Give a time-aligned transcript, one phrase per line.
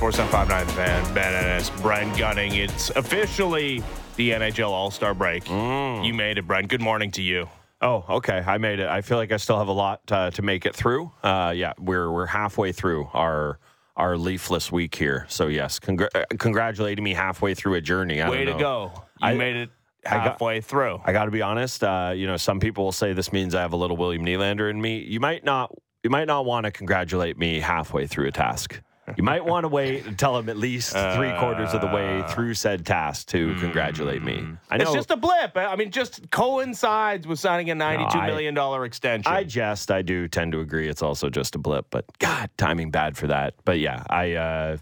[0.00, 2.54] Sportsnet 59 The Fan, Ben Ennis, Brent Gunning.
[2.54, 3.82] It's officially
[4.16, 5.46] the NHL All Star break.
[5.50, 6.68] You made it, Brent.
[6.68, 7.50] Good morning to you.
[7.82, 8.42] Oh, okay.
[8.46, 8.88] I made it.
[8.88, 11.12] I feel like I still have a lot uh, to make it through.
[11.22, 13.58] Uh, yeah, we're we're halfway through our
[13.94, 15.26] our leafless week here.
[15.28, 18.22] So yes, congr- uh, congratulating me halfway through a journey.
[18.22, 18.92] I Way to go.
[19.20, 19.70] You I- made it
[20.06, 21.02] I got- halfway through.
[21.04, 21.84] I got to be honest.
[21.84, 24.70] Uh, you know, some people will say this means I have a little William Nylander
[24.70, 25.00] in me.
[25.00, 25.74] You might not.
[26.02, 28.80] You might not want to congratulate me halfway through a task.
[29.16, 32.54] You might want to wait until I'm at least three quarters of the way through
[32.54, 34.46] said task to congratulate me.
[34.70, 34.84] I know.
[34.84, 35.56] It's just a blip.
[35.56, 39.32] I mean, just coincides with signing a ninety-two I- million dollar extension.
[39.32, 39.90] I jest.
[39.90, 40.88] I do tend to agree.
[40.88, 43.54] It's also just a blip, but God, timing bad for that.
[43.64, 44.76] But yeah, I uh, uh,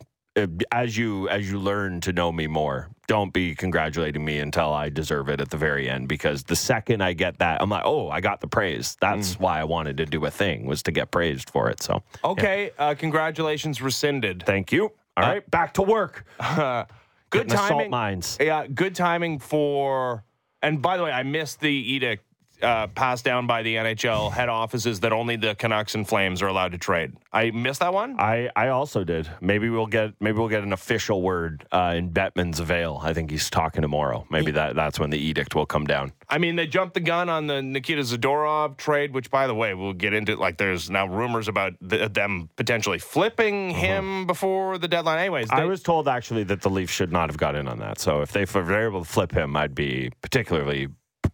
[0.72, 4.88] as you as you learn to know me more, don't be congratulating me until I
[4.90, 6.08] deserve it at the very end.
[6.08, 8.96] Because the second I get that, I'm like, oh, I got the praise.
[9.00, 9.40] That's Mm.
[9.40, 11.82] why I wanted to do a thing was to get praised for it.
[11.82, 14.42] So okay, uh, congratulations rescinded.
[14.46, 14.92] thank you.
[15.16, 16.24] All right, back to work.
[16.38, 16.86] Good
[17.30, 17.90] Getting the salt timing.
[17.90, 18.38] mines.
[18.40, 20.24] Yeah, good timing for.
[20.62, 22.24] And by the way, I missed the edict
[22.62, 26.48] uh, passed down by the NHL head offices that only the Canucks and Flames are
[26.48, 27.12] allowed to trade.
[27.32, 28.18] I missed that one.
[28.18, 29.28] I, I also did.
[29.40, 33.00] Maybe we'll get maybe we'll get an official word uh, in Bettman's avail.
[33.02, 34.26] I think he's talking tomorrow.
[34.30, 36.12] Maybe that that's when the edict will come down.
[36.28, 39.74] I mean, they jumped the gun on the Nikita Zadorov trade, which, by the way,
[39.74, 40.36] we'll get into.
[40.36, 45.18] Like, there's now rumors about th- them potentially flipping him before the deadline.
[45.18, 47.98] Anyways, I was told actually that the Leafs should not have got in on that.
[47.98, 50.88] So if they if they're able to flip him, I'd be particularly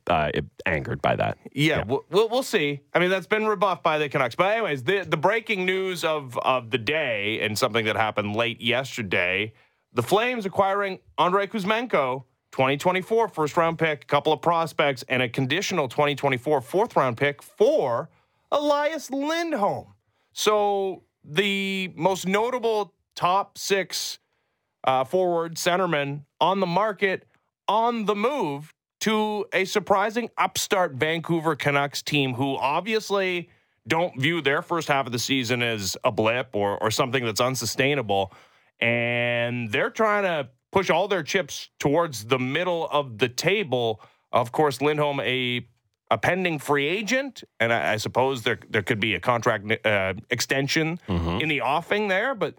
[0.08, 0.30] uh,
[0.66, 1.38] angered by that.
[1.52, 2.80] Yeah, We'll, we'll we'll see.
[2.92, 4.34] I mean, that's been rebuffed by the Canucks.
[4.34, 8.60] But anyways, the the breaking news of of the day and something that happened late
[8.60, 9.52] yesterday:
[9.92, 15.28] the Flames acquiring Andrei Kuzmenko, 2024 first round pick, a couple of prospects, and a
[15.28, 18.10] conditional 2024 fourth round pick for
[18.52, 19.94] Elias Lindholm.
[20.32, 24.18] So the most notable top six
[24.84, 27.26] uh, forward centerman on the market
[27.66, 28.73] on the move
[29.04, 33.50] to a surprising upstart Vancouver Canucks team who obviously
[33.86, 37.40] don't view their first half of the season as a blip or, or something that's
[37.40, 38.32] unsustainable.
[38.80, 44.00] And they're trying to push all their chips towards the middle of the table.
[44.32, 45.68] Of course, Lindholm, a
[46.10, 50.14] a pending free agent, and I, I suppose there there could be a contract uh,
[50.30, 50.98] extension
[51.42, 52.34] in the offing there.
[52.34, 52.54] But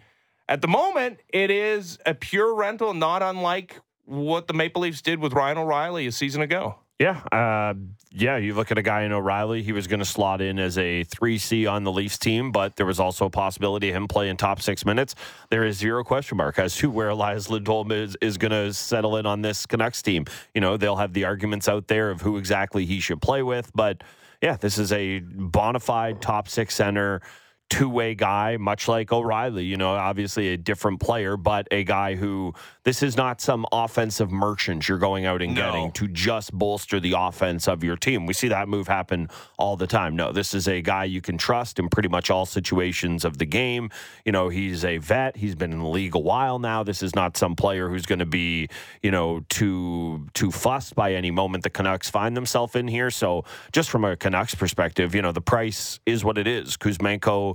[0.47, 5.19] at the moment, it is a pure rental, not unlike what the Maple Leafs did
[5.19, 6.75] with Ryan O'Reilly a season ago.
[6.97, 7.73] Yeah, uh,
[8.11, 8.37] yeah.
[8.37, 11.03] You look at a guy in O'Reilly; he was going to slot in as a
[11.03, 14.37] three C on the Leafs team, but there was also a possibility of him playing
[14.37, 15.13] top six minutes.
[15.49, 19.17] There is zero question mark as to where Elias Lindholm is is going to settle
[19.17, 20.25] in on this Canucks team.
[20.53, 23.71] You know, they'll have the arguments out there of who exactly he should play with,
[23.75, 24.01] but
[24.41, 27.21] yeah, this is a bona fide top six center.
[27.67, 32.13] Two way guy, much like O'Reilly, you know, obviously a different player, but a guy
[32.13, 32.53] who
[32.83, 35.61] this is not some offensive merchant you're going out and No.
[35.65, 38.27] getting to just bolster the offense of your team.
[38.27, 40.15] We see that move happen all the time.
[40.15, 43.45] No, this is a guy you can trust in pretty much all situations of the
[43.47, 43.89] game.
[44.25, 45.35] You know, he's a vet.
[45.35, 46.83] He's been in the league a while now.
[46.83, 48.69] This is not some player who's going to be,
[49.01, 53.09] you know, too too fussed by any moment the Canucks find themselves in here.
[53.09, 56.77] So, just from a Canucks perspective, you know, the price is what it is.
[56.77, 57.54] Kuzmenko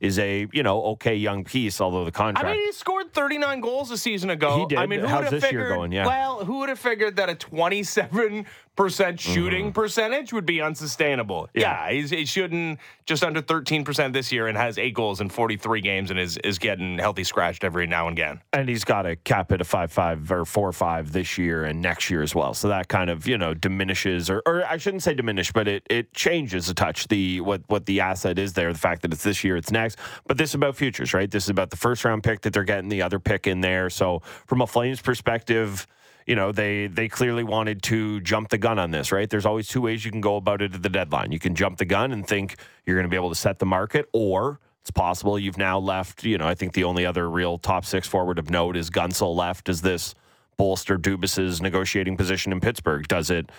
[0.00, 3.60] is a, you know, okay young piece, although the contract, I mean, he scored 39
[3.60, 4.60] goals a season ago.
[4.60, 4.78] He did.
[4.78, 5.76] I mean, who How's would have this year figured?
[5.76, 5.92] going?
[5.92, 6.06] Yeah.
[6.06, 11.48] Well, who would have figured that a 27 percent shooting percentage would be unsustainable?
[11.48, 11.58] Mm-hmm.
[11.58, 11.88] Yeah.
[11.88, 15.28] Yeah, he's, he's shooting just under 13 percent this year and has eight goals in
[15.28, 18.40] 43 games and is is getting healthy scratched every now and again.
[18.52, 21.82] And he's got a cap at a five five or four five this year and
[21.82, 22.54] next year as well.
[22.54, 25.82] So that kind of you know diminishes, or, or I shouldn't say diminish, but it
[25.90, 28.72] it changes a touch the what what the asset is there.
[28.72, 29.87] The fact that it's this year, it's next.
[30.26, 31.30] But this is about futures, right?
[31.30, 33.90] This is about the first round pick that they're getting, the other pick in there.
[33.90, 35.86] So from a Flames perspective.
[36.26, 39.30] You know, they they clearly wanted to jump the gun on this, right?
[39.30, 41.32] There's always two ways you can go about it at the deadline.
[41.32, 43.64] You can jump the gun and think you're going to be able to set the
[43.64, 46.24] market, or it's possible you've now left.
[46.24, 49.34] You know, I think the only other real top six forward of note is Guentzel
[49.34, 49.64] left.
[49.64, 50.14] Does this
[50.58, 53.08] bolster Dubas's negotiating position in Pittsburgh?
[53.08, 53.50] Does it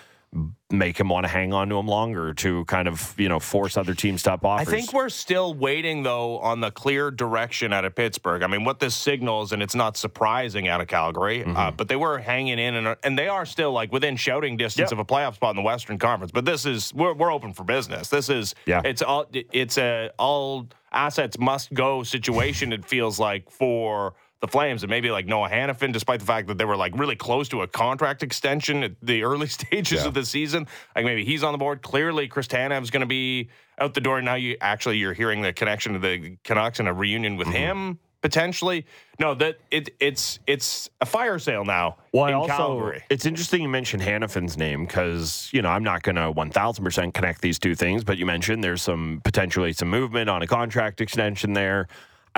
[0.72, 3.76] make him want to hang on to him longer to kind of you know force
[3.78, 7.84] other teams to up I think we're still waiting though on the clear direction out
[7.86, 8.44] of Pittsburgh.
[8.44, 11.58] I mean, what this signals, and it's not surprising out of Calgary, Mm-hmm.
[11.58, 14.92] uh, but they were hanging in, and and they are still like within shouting distance
[14.92, 14.94] Yep.
[14.94, 16.31] of a playoff spot in the Western Conference.
[16.31, 18.10] But this is we're we're open for business.
[18.10, 18.81] This is Yeah.
[18.86, 22.72] it's all it's a all assets must go situation.
[22.72, 24.14] it feels like for.
[24.42, 27.16] The Flames and maybe like Noah Hanifin, despite the fact that they were like really
[27.16, 30.08] close to a contract extension at the early stages Yeah.
[30.08, 31.82] of the season, like maybe he's on the board.
[31.82, 33.50] Clearly, Chris Tanev's going to be
[33.80, 34.22] out the door.
[34.22, 37.58] Now you actually you're hearing the connection to the Canucks and a reunion with mm-hmm.
[37.58, 38.86] him potentially.
[39.20, 43.04] No, that it it's it's a fire sale now Well, in also, Calgary.
[43.10, 47.42] it's interesting you mentioned Hanifin's name because, you know, I'm not going to 1000% connect
[47.42, 51.54] these two things, but you mentioned there's some potentially some movement on a contract extension
[51.54, 51.88] there.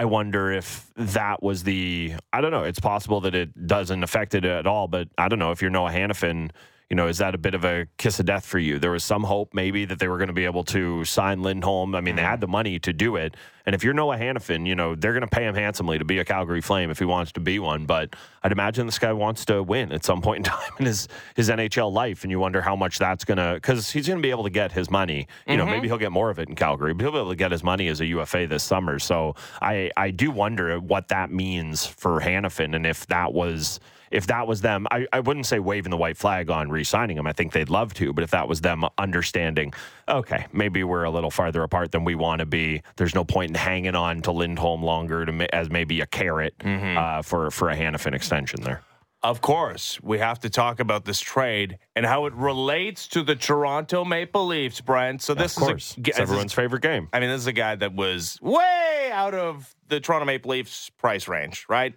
[0.01, 4.33] I wonder if that was the, I don't know, it's possible that it doesn't affect
[4.33, 6.50] it at all, but I don't know if you're Noah Hanifin,
[6.91, 8.77] you know, is that a bit of a kiss of death for you?
[8.77, 11.95] There was some hope maybe that they were going to be able to sign Lindholm.
[11.95, 12.31] I mean, they mm-hmm.
[12.31, 13.38] had the money to do it.
[13.65, 16.19] And if you're Noah Hanifin, you know, they're going to pay him handsomely to be
[16.19, 17.85] a Calgary Flame if he wants to be one.
[17.85, 21.07] But I'd imagine this guy wants to win at some point in time in his,
[21.33, 22.23] his NHL life.
[22.23, 24.49] And you wonder how much that's going to, because he's going to be able to
[24.49, 25.29] get his money.
[25.47, 25.85] You know, maybe mm-hmm.
[25.85, 27.88] he'll get more of it in Calgary, but he'll be able to get his money
[27.88, 28.99] as a UFA this summer.
[28.99, 33.79] So I, I do wonder what that means for Hanifin and if that was
[34.11, 37.25] if that was them, I, I wouldn't say waving the white flag on re-signing him.
[37.27, 39.73] I think they'd love to, but if that was them understanding,
[40.07, 42.81] okay, maybe we're a little farther apart than we want to be.
[42.97, 47.21] There's no point in hanging on to Lindholm longer to as maybe a carrot uh,
[47.21, 48.81] for for a Hanifin extension there.
[49.23, 53.35] Of course, we have to talk about this trade and how it relates to the
[53.35, 55.21] Toronto Maple Leafs, Brent.
[55.21, 57.07] So this is a, this is- everyone's favorite game.
[57.13, 60.89] I mean, this is a guy that was way out of the Toronto Maple Leafs
[60.97, 61.93] price range, right?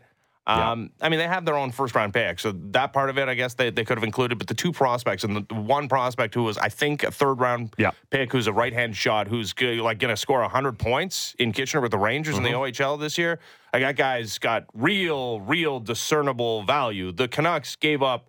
[0.47, 3.29] Um, I mean, they have their own first round pick, so that part of it,
[3.29, 4.37] I guess they, they could have included.
[4.37, 7.73] But the two prospects and the one prospect who was, I think, a third round
[7.79, 7.93] Yeah.
[8.11, 11.53] pick, who's a right hand shot, who's go- like going to score hundred points in
[11.53, 13.39] Kitchener with the Rangers in the OHL this year.
[13.73, 17.11] Like that guy's got real, real discernible value.
[17.11, 18.29] The Canucks gave up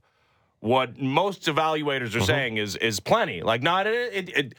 [0.61, 3.41] what most evaluators are saying is is plenty.
[3.41, 4.13] Like not it.
[4.13, 4.53] it, it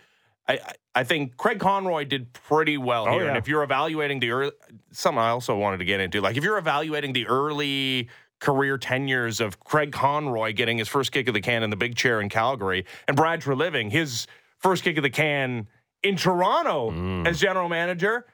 [0.48, 0.58] I
[0.94, 3.28] I- think Craig Conroy did pretty well Oh, here.
[3.28, 4.52] And if you're evaluating the early,
[4.92, 8.08] something I also wanted to get into, like if you're evaluating the early
[8.40, 11.96] career tenures of Craig Conroy getting his first kick of the can in the big
[11.96, 14.26] chair in Calgary, and Brad Treliving his
[14.58, 15.68] first kick of the can
[16.02, 17.26] in Toronto Mm.
[17.26, 18.26] as general manager.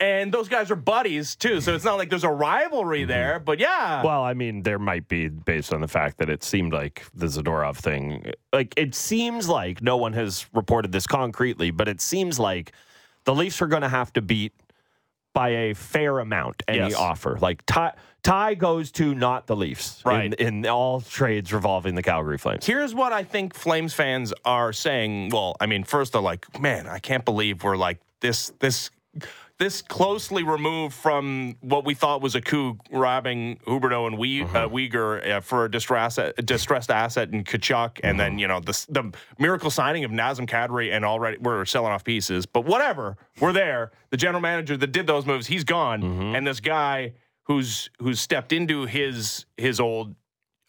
[0.00, 3.38] And those guys are buddies too, so it's not like there's a rivalry there.
[3.38, 4.06] But yeah, Mm-hmm.
[4.06, 7.26] Well, I mean, there might be based on the fact that it seemed like the
[7.26, 8.32] Zadorov thing.
[8.52, 12.72] Like it seems like no one has reported this concretely, but it seems like
[13.24, 14.54] the Leafs are going to have to beat
[15.34, 16.94] by a fair amount any Yes.
[16.94, 17.36] offer.
[17.38, 17.92] Like tie,
[18.22, 20.32] tie goes to not the Leafs, Right.
[20.34, 22.64] In, in all trades revolving the Calgary Flames.
[22.66, 25.28] Here's what I think Flames fans are saying.
[25.30, 28.90] Well, I mean, first they're like, "Man, I can't believe we're like this this
[29.60, 34.68] this closely removed from what we thought was a coup, robbing Huberdeau and we, uh,
[34.68, 39.12] Weegar uh, for a distress, distressed asset in Tkachuk, and then you know the the
[39.38, 42.46] miracle signing of Nazem Kadri, and already we're selling off pieces.
[42.46, 43.92] But whatever, we're there.
[44.08, 46.02] The general manager that did those moves, he's gone,
[46.34, 47.12] and this guy
[47.44, 50.14] who's who's stepped into his his old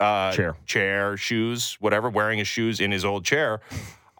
[0.01, 0.55] uh, Chair.
[0.65, 3.61] chair, shoes, whatever, wearing his shoes in his old chair.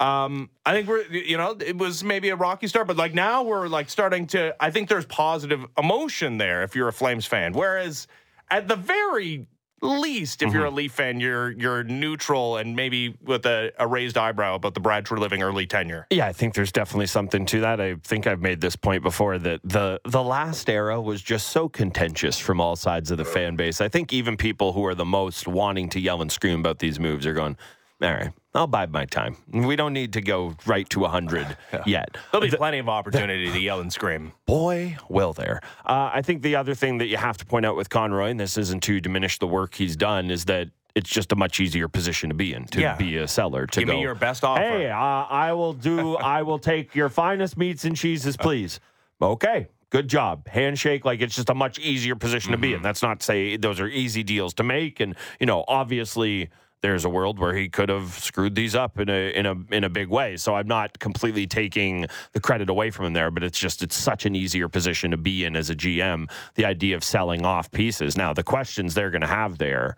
[0.02, 3.44] Um, I think we're, you know, it was maybe a rocky start, but like now
[3.44, 4.56] we're like starting to.
[4.60, 7.54] I think there's positive emotion there if you're a Flames fan.
[7.54, 8.08] Whereas
[8.50, 9.48] at the very
[9.84, 14.18] least, if you're a Leaf fan, you're you're neutral and maybe with a, a raised
[14.18, 16.08] eyebrow about the Brad Living early tenure.
[16.10, 17.80] Yeah, I think there's definitely something to that.
[17.80, 21.70] I think I've made this point before that the the last era was just so
[21.70, 23.82] contentious from all sides of the fan base.
[23.82, 27.00] I think even people who are the most wanting to yell and scream about these
[27.00, 27.58] moves are going,
[28.02, 29.38] "All right, I'll bide my time.
[29.52, 33.60] We don't need to go right to 100 yet." There'll be plenty of opportunity to
[33.60, 34.34] yell and scream.
[34.46, 35.62] Boy, will there.
[35.86, 38.40] Uh, I think the other thing that you have to point out with Conroy, and
[38.40, 41.88] this isn't to diminish the work he's done, is that it's just a much easier
[41.88, 42.96] position to be in to Yeah.
[42.98, 43.66] be a seller.
[43.66, 44.62] To Give go, me your best offer.
[44.62, 46.16] Hey, uh, I will do.
[46.18, 48.82] I will take your finest meats and cheeses, please.
[49.22, 49.68] Okay.
[49.90, 50.48] Good job.
[50.50, 52.82] Handshake, like it's just a much easier position to be in.
[52.82, 55.00] That's not to say those are easy deals to make.
[55.00, 56.50] And, you know, obviously
[56.82, 59.84] there's a world where he could have screwed these up in a in a in
[59.84, 60.36] a big way.
[60.38, 63.96] So I'm not completely taking the credit away from him there, but it's just it's
[63.96, 66.30] such an easier position to be in as a GM.
[66.56, 68.18] The idea of selling off pieces.
[68.18, 69.96] Now the questions they're going to have there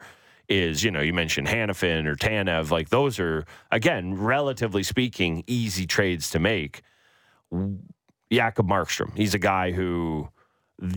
[0.50, 5.88] is, you know, you mentioned Hanifin or Tanev, like those are again, relatively speaking, easy
[5.88, 6.82] trades to make.
[8.32, 10.28] Jakob Markstrom, he's a guy who,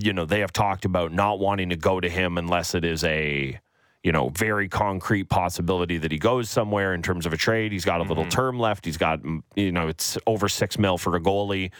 [0.01, 3.05] you know, they have talked about not wanting to go to him unless it is
[3.05, 3.61] a,
[4.07, 7.73] you know, very concrete possibility that he goes somewhere in terms of a trade.
[7.73, 8.85] He's got a little term left.
[8.85, 11.73] He's got, mm, you know, it's over six mil for a goalie.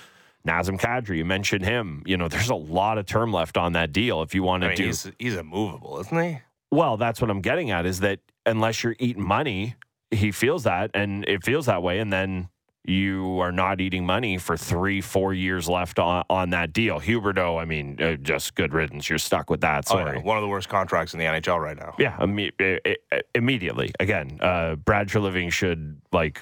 [0.45, 2.03] Nazem Kadri, you mentioned him.
[2.05, 4.23] You know, there's a lot of term left on that deal.
[4.23, 6.41] If you want to I mean, do he's he's immovable, isn't he?
[6.73, 9.77] well, that's what I'm getting at is that unless you're eating money,
[10.11, 12.01] he feels that and it feels that way.
[12.01, 12.49] And then
[12.89, 17.01] you are not eating money for three, four years left on, on that deal.
[17.01, 19.09] Huberdeau, I mean, uh, just good riddance.
[19.09, 19.85] You're stuck with that.
[19.91, 19.95] Oh.
[19.97, 20.19] Sorry.
[20.21, 21.95] One of the worst contracts in the NHL right now.
[21.99, 23.93] Yeah, imme- i- i- immediately.
[24.01, 26.41] Again, uh, Brad Treliving should like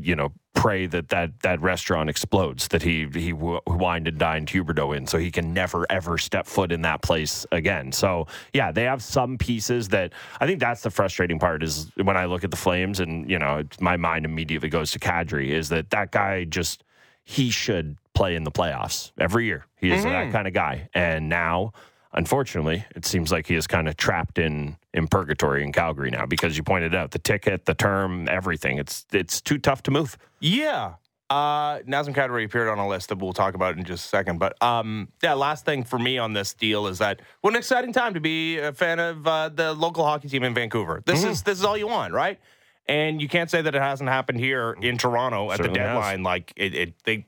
[0.00, 4.96] you know, pray that that, that restaurant explodes that he he wined and dined Huberdeau
[4.96, 7.92] in, so he can never ever step foot in that place again.
[7.92, 12.16] So yeah, they have some pieces that I think that's the frustrating part is when
[12.16, 15.68] I look at the Flames and you know my mind immediately goes to Kadri is
[15.70, 16.84] that that guy just
[17.24, 19.66] he should play in the playoffs every year.
[19.76, 20.10] He is mm-hmm.
[20.10, 21.72] that kind of guy, and now
[22.12, 26.26] unfortunately, it seems like he is kind of trapped in in purgatory in Calgary now
[26.26, 28.78] because you pointed out the ticket, the term, everything.
[28.78, 30.16] It's it's too tough to move.
[30.40, 30.94] Yeah.
[31.28, 34.38] Uh, Nazem Kadri appeared on a list that we'll talk about in just a second.
[34.38, 37.92] But um, yeah, last thing for me on this deal is that what an exciting
[37.92, 41.02] time to be a fan of uh, the local hockey team in Vancouver.
[41.06, 41.30] This mm-hmm.
[41.30, 42.40] is this is all you want, right?
[42.86, 46.18] And you can't say that it hasn't happened here in Toronto at Certainly the deadline.
[46.18, 46.24] Has.
[46.24, 47.24] Like it, it, they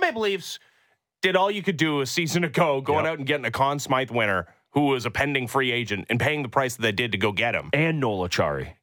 [0.00, 0.60] Maple Leafs
[1.22, 3.12] did all you could do a season ago, going yep.
[3.12, 6.42] out and getting a Conn Smythe winner who was a pending free agent and paying
[6.42, 7.70] the price that they did to go get him.
[7.72, 8.74] And Noel Acciari.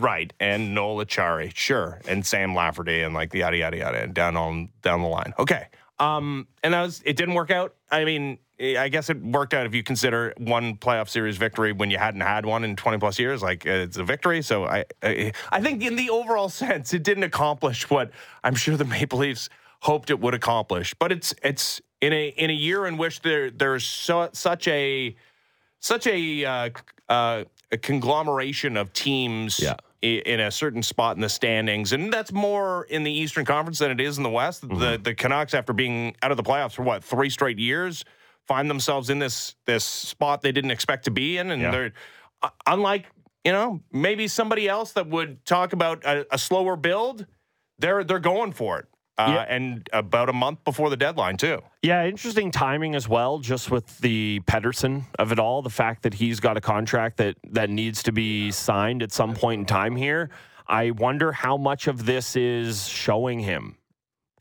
[0.00, 0.32] right.
[0.38, 1.54] And Noel Acciari.
[1.54, 2.00] Sure.
[2.06, 5.34] And Sam Lafferty and like the yada yada yada and down on down the line.
[5.38, 5.66] Okay.
[5.98, 7.74] Um, and that was it didn't work out.
[7.90, 11.90] I mean, I guess it worked out if you consider one playoff series victory when
[11.90, 13.42] you hadn't had one in 20 plus years.
[13.42, 14.42] Like it's a victory.
[14.42, 18.12] So I, I, I think in the overall sense, it didn't accomplish what
[18.44, 19.48] I'm sure the Maple Leafs
[19.80, 20.94] hoped it would accomplish.
[20.98, 25.14] But it's it's in a in a year in which there there's so, such a
[25.80, 26.70] such a, uh,
[27.08, 29.60] uh, a conglomeration of teams.
[29.60, 29.76] Yeah.
[30.02, 33.90] In a certain spot in the standings, and that's more in the Eastern Conference than
[33.90, 34.62] it is in the West.
[34.62, 34.78] Mm-hmm.
[34.78, 38.04] The the Canucks, after being out of the playoffs for what three straight years,
[38.46, 41.70] find themselves in this this spot they didn't expect to be in, and yeah.
[41.72, 41.92] they're
[42.42, 43.06] uh, unlike
[43.42, 47.26] you know maybe somebody else that would talk about a, a slower build.
[47.78, 48.86] They're they're going for it
[49.18, 49.46] uh, yeah.
[49.48, 51.62] and about a month before the deadline too.
[51.82, 53.38] Yeah, interesting timing as well.
[53.38, 57.36] Just with the Pettersson of it all, the fact that he's got a contract that
[57.50, 60.30] that needs to be signed at some point in time here.
[60.68, 63.76] I wonder how much of this is showing him,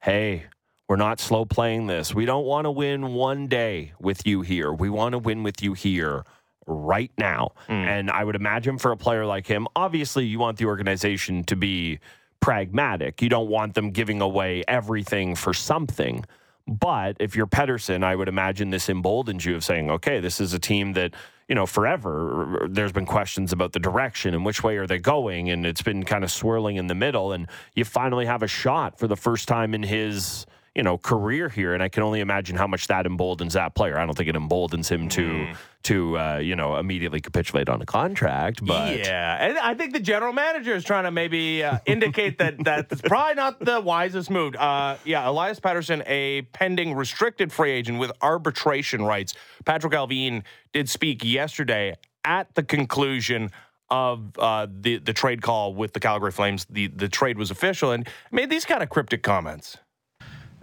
[0.02, 0.46] hey,
[0.88, 2.14] we're not slow playing this.
[2.14, 4.74] We don't want to win one day with you here.
[4.74, 6.24] We want to win with you here
[6.68, 7.52] right now.
[7.68, 7.86] Mm.
[7.86, 11.56] And I would imagine for a player like him, obviously you want the organization to
[11.56, 12.00] be
[12.40, 13.22] pragmatic.
[13.22, 16.26] You don't want them giving away everything for something.
[16.68, 20.54] But if you're Pettersson, I would imagine this emboldens you of saying, okay, this is
[20.54, 21.14] a team that,
[21.48, 25.50] you know, forever there's been questions about the direction and which way are they going.
[25.50, 27.32] And it's been kind of swirling in the middle.
[27.32, 31.48] And you finally have a shot for the first time in his you know career
[31.48, 33.98] here, and I can only imagine how much that emboldens that player.
[33.98, 35.58] I don't think it emboldens him to mm.
[35.84, 40.02] to uh, you know immediately capitulate on a contract, but yeah, and I think the
[40.02, 44.56] general manager is trying to maybe uh, indicate that that's probably not the wisest move.
[44.56, 49.34] Uh, yeah, Elias Pettersson, a pending restricted free agent with arbitration rights.
[49.64, 53.50] Patrik Allvin did speak yesterday at the conclusion
[53.90, 56.66] of uh, the the trade call with the Calgary Flames.
[56.70, 59.78] The the trade was official and made these kind of cryptic comments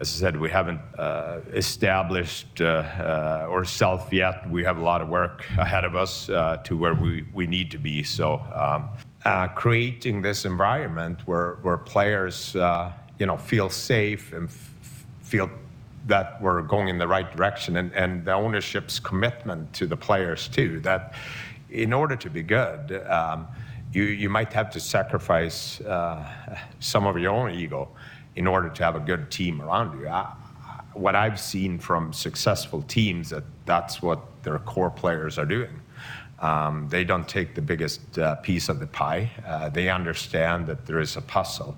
[0.03, 4.51] as I said, we haven't uh, established uh, uh, ourselves yet.
[4.51, 8.03] We have a lot of work ahead of us to where we, need to be.
[8.03, 8.89] So, um,
[9.55, 12.53] creating this environment where, where players,
[13.21, 14.51] you know, feel safe and
[15.23, 15.49] feel
[16.09, 20.81] that we're going in the right direction, and, the ownership's commitment to the players too.
[20.81, 21.15] That
[21.71, 23.47] in order to be good, um,
[23.93, 25.81] you you might have to sacrifice
[26.81, 27.89] some of your own ego
[28.37, 30.09] in order to have a good team around you.
[30.09, 30.33] I,
[30.95, 35.81] what I've seen from successful teams that that's what their core players are doing.
[36.41, 39.31] Um, they don't take the biggest uh, piece of the pie.
[39.47, 41.77] Uh, they understand that there is a puzzle.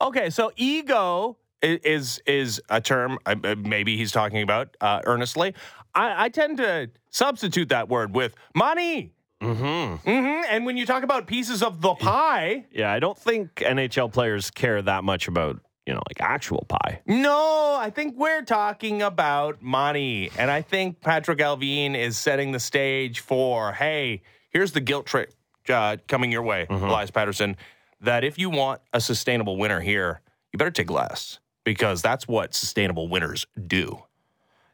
[0.00, 5.54] Okay, so ego is is a term uh, maybe he's talking about uh, earnestly.
[5.94, 9.12] I, I, tend to substitute that word with money.
[9.42, 10.08] Mm-hmm.
[10.08, 10.44] Mm-hmm.
[10.50, 14.50] And when you talk about pieces of the pie, yeah, I don't think NHL players
[14.50, 17.00] care that much about you know, like actual pie.
[17.06, 20.30] No, I think we're talking about money.
[20.36, 25.32] And I think Patrik Allvin is setting the stage for hey, here's the guilt trip
[25.70, 26.84] uh, coming your way, mm-hmm.
[26.84, 27.56] Elias Pettersson,
[28.02, 30.20] that if you want a sustainable winner here,
[30.52, 34.02] you better take less because that's what sustainable winners do.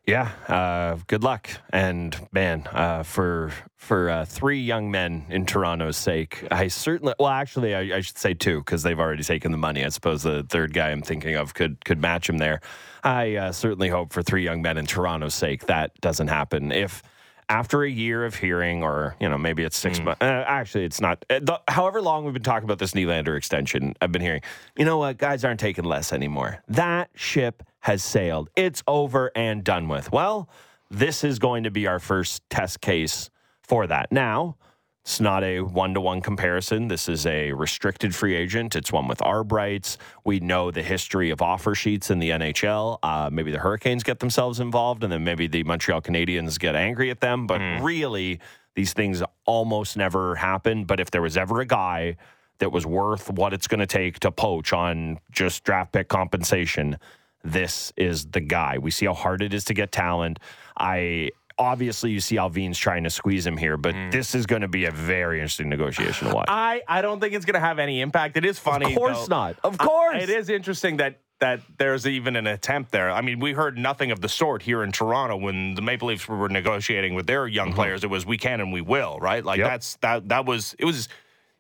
[0.07, 5.97] Yeah, uh, good luck, and man, uh, for for uh, three young men in Toronto's
[5.97, 7.15] sake, I certainly.
[7.19, 9.83] Well, actually, I, I should say two because they've already taken the money.
[9.83, 12.61] I suppose the third guy I'm thinking of could could match him there.
[13.03, 16.71] I uh, certainly hope for three young men in Toronto's sake that doesn't happen.
[16.71, 17.03] If
[17.49, 20.05] after a year of hearing, or you know, maybe it's six mm.
[20.05, 20.23] months.
[20.23, 21.25] Uh, actually, it's not.
[21.31, 24.43] Uh, the, however long we've been talking about this Nylander extension, I've been hearing.
[24.77, 25.17] You know what?
[25.17, 26.63] Guys aren't taking less anymore.
[26.69, 28.49] That ship has sailed.
[28.57, 30.11] It's over and done with.
[30.11, 30.49] Well,
[30.91, 33.31] this is going to be our first test case
[33.63, 34.11] for that.
[34.11, 34.57] Now,
[35.03, 36.89] It's not a one to one comparison.
[36.89, 38.75] This is a restricted free agent.
[38.75, 39.99] It's one with arb rights.
[40.25, 43.01] We know the history of offer sheets in the NHL.
[43.03, 47.11] Uh, maybe the Hurricanes get themselves involved, and then maybe the Montreal Canadiens get angry
[47.11, 47.47] at them.
[47.47, 48.41] But really,
[48.77, 50.87] these things almost never happen.
[50.87, 52.17] But if there was ever a guy
[52.61, 56.97] that was worth what it's going to take to poach on just draft pick compensation,
[57.45, 58.79] this is the guy.
[58.79, 60.41] We see how hard it is to get talent.
[60.77, 64.11] I obviously you see Allvin's trying to squeeze him here, but mm.
[64.11, 66.47] this is going to be a very interesting negotiation to watch.
[66.49, 68.37] I, I don't think it's going to have any impact.
[68.37, 68.87] It is funny.
[68.87, 69.37] of course though.
[69.37, 69.57] not.
[69.63, 70.23] Of I- course.
[70.23, 73.11] it is interesting that that there's even an attempt there.
[73.11, 76.29] I mean, we heard nothing of the sort here in Toronto when the Maple Leafs
[76.29, 77.77] were negotiating with their young mm-hmm.
[77.77, 78.05] players.
[78.05, 79.45] It was we can and we will, right?
[79.45, 79.69] Like Yep.
[79.69, 81.09] that's that that was it was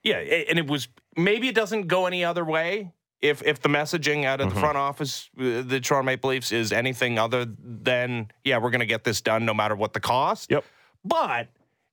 [0.02, 2.92] yeah, a- and it was maybe it doesn't go any other way.
[3.24, 6.72] If, if the messaging out of the front office, uh, the Toronto Maple Leafs, is
[6.72, 10.50] anything other than yeah, we're going to get this done no matter what the cost.
[10.50, 10.64] Yep.
[11.04, 11.48] But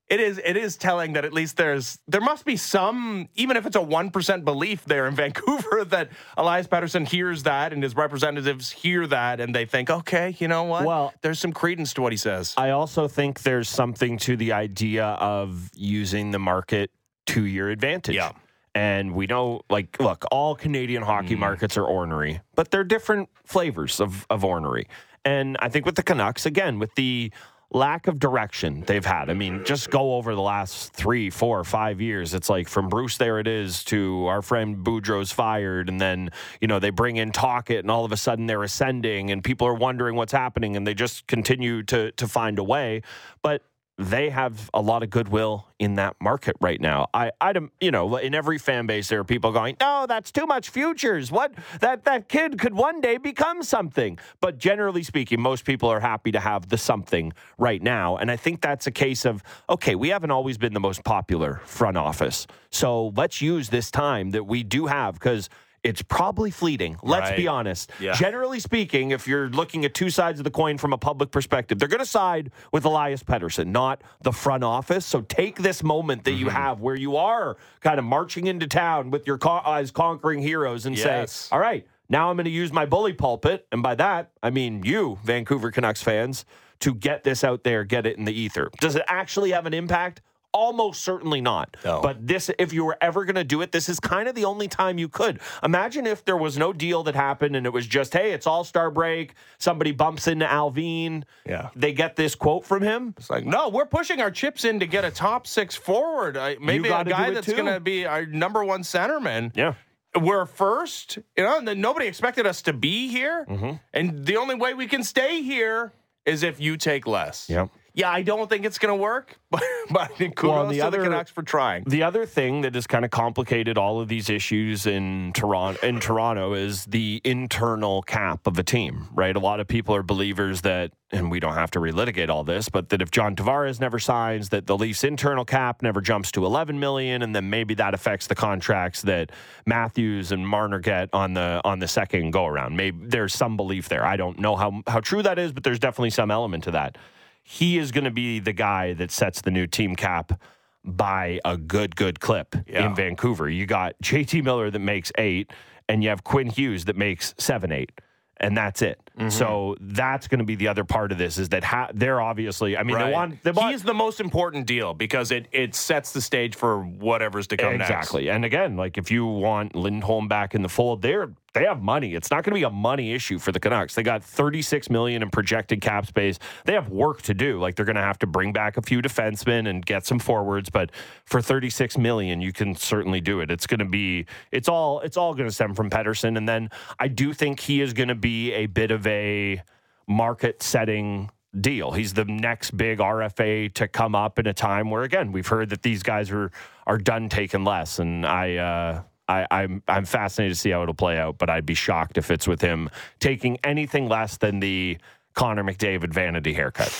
[0.09, 3.65] it is it is telling that at least there's there must be some even if
[3.65, 7.95] it's a one percent belief there in Vancouver that Elias Pettersson hears that and his
[7.95, 12.01] representatives hear that and they think okay you know what Well- there's some credence to
[12.01, 16.91] what he says I also think there's something to the idea of using the market
[17.27, 18.15] to your advantage.
[18.15, 18.31] Yeah.
[18.73, 21.39] And we know, like, look, all Canadian hockey mm.
[21.39, 24.87] markets are ornery, but they're different flavors of, of ornery.
[25.25, 27.31] And I think with the Canucks, again, with the
[27.73, 32.01] lack of direction they've had, I mean, just go over the last three, four, five
[32.01, 32.33] years.
[32.33, 35.89] It's like from Bruce, there it is, to our friend Boudreau's fired.
[35.89, 39.31] And then, you know, they bring in Tocchet, and all of a sudden they're ascending,
[39.31, 43.01] and people are wondering what's happening, and they just continue to, to find a way.
[43.41, 43.63] But
[43.97, 47.07] they have a lot of goodwill in that market right now.
[47.13, 50.45] I, I, you know, in every fan base, there are people going, "No, that's too
[50.45, 51.31] much futures.
[51.31, 55.99] What that that kid could one day become something." But generally speaking, most people are
[55.99, 59.95] happy to have the something right now, and I think that's a case of okay,
[59.95, 64.45] we haven't always been the most popular front office, so let's use this time that
[64.45, 65.49] we do have because.
[65.83, 66.97] It's probably fleeting.
[67.01, 67.91] Let's be honest.
[67.99, 68.13] Yeah.
[68.13, 71.79] Generally speaking, if you're looking at two sides of the coin from a public perspective,
[71.79, 75.07] they're going to side with Elias Pettersson, not the front office.
[75.07, 76.55] So take this moment that you Mm-hmm.
[76.55, 80.85] have where you are kind of marching into town with your co- as conquering heroes
[80.85, 81.31] and Yes.
[81.31, 83.65] say, all right, now I'm going to use my bully pulpit.
[83.71, 86.45] And by that, I mean you, Vancouver Canucks fans,
[86.81, 88.69] to get this out there, get it in the ether.
[88.79, 90.21] Does it actually have an impact?
[90.53, 91.77] Almost certainly not.
[91.85, 92.01] No.
[92.01, 94.45] But this, if you were ever going to do it, this is kind of the
[94.45, 95.39] only time you could.
[95.63, 98.63] Imagine if there was no deal that happened and it was just, hey, it's All
[98.63, 99.33] Star break.
[99.59, 101.23] Somebody bumps into Allvin.
[101.45, 101.69] Yeah.
[101.75, 103.13] They get this quote from him.
[103.17, 106.57] it's like no we're pushing our chips in to get a top six forward I,
[106.59, 109.75] maybe a guy that's going to be our number one centerman Yeah.
[110.19, 113.45] we're first, you know, and nobody expected us to be here.
[113.49, 113.71] Mm-hmm.
[113.93, 115.93] And the only way we can stay here
[116.25, 117.49] is if you take less.
[117.49, 117.69] Yep.
[117.93, 120.97] Yeah, I don't think it's going to work, but, but kudos Well, the to other-
[120.99, 121.83] the Canucks for trying.
[121.85, 125.99] The other thing that has kind of complicated all of these issues in Toronto in
[125.99, 129.35] Toronto is the internal cap of a team, right?
[129.35, 132.69] A lot of people are believers that and we don't have to relitigate all this,
[132.69, 136.45] but that if John Tavares never signs, that the Leafs internal cap never jumps to
[136.45, 139.31] 11 million and then maybe that affects the contracts that
[139.65, 142.77] Matthews and Marner get on the on the second go around.
[142.77, 144.05] Maybe there's some belief there.
[144.05, 146.97] I don't know how how true that is, but there's definitely some element to that
[147.43, 150.39] he is going to be the guy that sets the new team cap
[150.83, 152.87] by a good, good clip Yeah.
[152.87, 153.49] in Vancouver.
[153.49, 155.51] You got JT Miller that makes eight,
[155.87, 157.91] and you have Quinn Hughes that makes seven, eight.
[158.37, 158.99] And that's it.
[159.19, 159.29] Mm-hmm.
[159.29, 162.75] So that's going to be the other part of this is that ha- they're obviously.
[162.75, 163.13] I mean, they Right.
[163.13, 166.81] want they want He's the most important deal because it, it sets the stage for
[166.81, 167.91] whatever's to come next.
[167.91, 168.29] exactly.
[168.31, 172.13] And again, like if you want Lindholm back in the fold, they're they have money.
[172.13, 173.95] It's not going to be a money issue for the Canucks.
[173.95, 176.39] They got 36 million in projected cap space.
[176.65, 177.59] They have work to do.
[177.59, 180.69] Like they're going to have to bring back a few defensemen and get some forwards,
[180.69, 180.91] but
[181.25, 183.51] for 36 million, you can certainly do it.
[183.51, 186.69] It's going to be it's all it's all going to stem from Pettersson and then
[186.99, 189.61] I do think he is going to be a bit of a
[190.07, 191.91] market setting deal.
[191.91, 195.69] He's the next big RFA to come up in a time where again we've heard
[195.71, 196.51] that these guys are
[196.87, 198.55] are done taking less, and I.
[198.55, 202.17] Uh, I, I'm I'm fascinated to see how it'll play out, but I'd be shocked
[202.17, 202.89] if it's with him
[203.19, 204.97] taking anything less than the
[205.33, 206.91] Connor McDavid vanity haircut.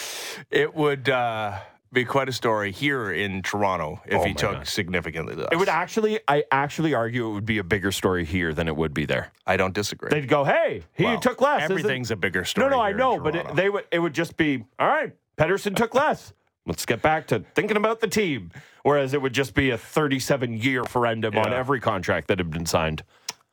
[0.49, 1.59] It would uh,
[1.91, 4.67] be quite a story here in Toronto if Oh he took God.
[4.67, 5.49] significantly less.
[5.51, 8.75] It would actually, I actually argue it would be a bigger story here than it
[8.77, 9.33] would be there.
[9.45, 10.09] I don't disagree.
[10.09, 12.69] They'd go, "Hey, he Well, took less." Everything's a bigger story.
[12.69, 13.83] No, no, I know, but it, they would.
[13.91, 15.11] It would just be all right.
[15.37, 16.33] Pettersson took less.
[16.65, 18.51] Let's get back to thinking about the team.
[18.83, 22.65] Whereas it would just be a 37 year referendum on every contract that had been
[22.65, 23.03] signed.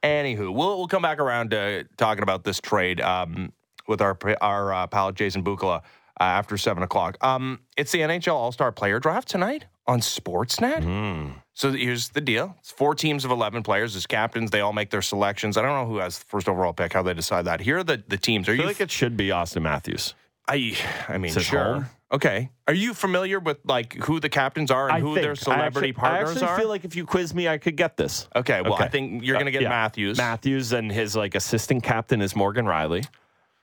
[0.02, 3.52] Anywho, we'll we'll come back around to talking about this trade um,
[3.86, 5.78] with our our uh, pal Jason Bukala.
[6.20, 7.16] uh, after seven o'clock.
[7.22, 10.82] Um, it's the NHL All Star Player Draft tonight on Sportsnet.
[10.82, 11.32] Mm.
[11.54, 14.50] So here's the deal: it's four teams of eleven players as captains.
[14.50, 15.56] They all make their selections.
[15.56, 16.92] I don't know who has the first overall pick.
[16.92, 17.60] How they decide that?
[17.60, 18.48] Here are the the teams.
[18.48, 18.60] Are I you?
[18.60, 20.14] feel like it should be Auston Matthews.
[20.46, 20.76] I
[21.08, 21.74] I mean, sure.
[21.74, 21.86] home?
[22.10, 22.50] Okay.
[22.66, 25.24] Are you familiar with like who the captains are and I who think.
[25.26, 26.58] their celebrity I actually, partners I actually are?
[26.58, 28.28] feel like if you quiz me, I could get this.
[28.34, 28.62] okay.
[28.62, 29.68] Well, I think you're going to get Yeah.
[29.68, 30.16] Matthews.
[30.16, 33.04] Matthews and his like assistant captain is Morgan Rielly.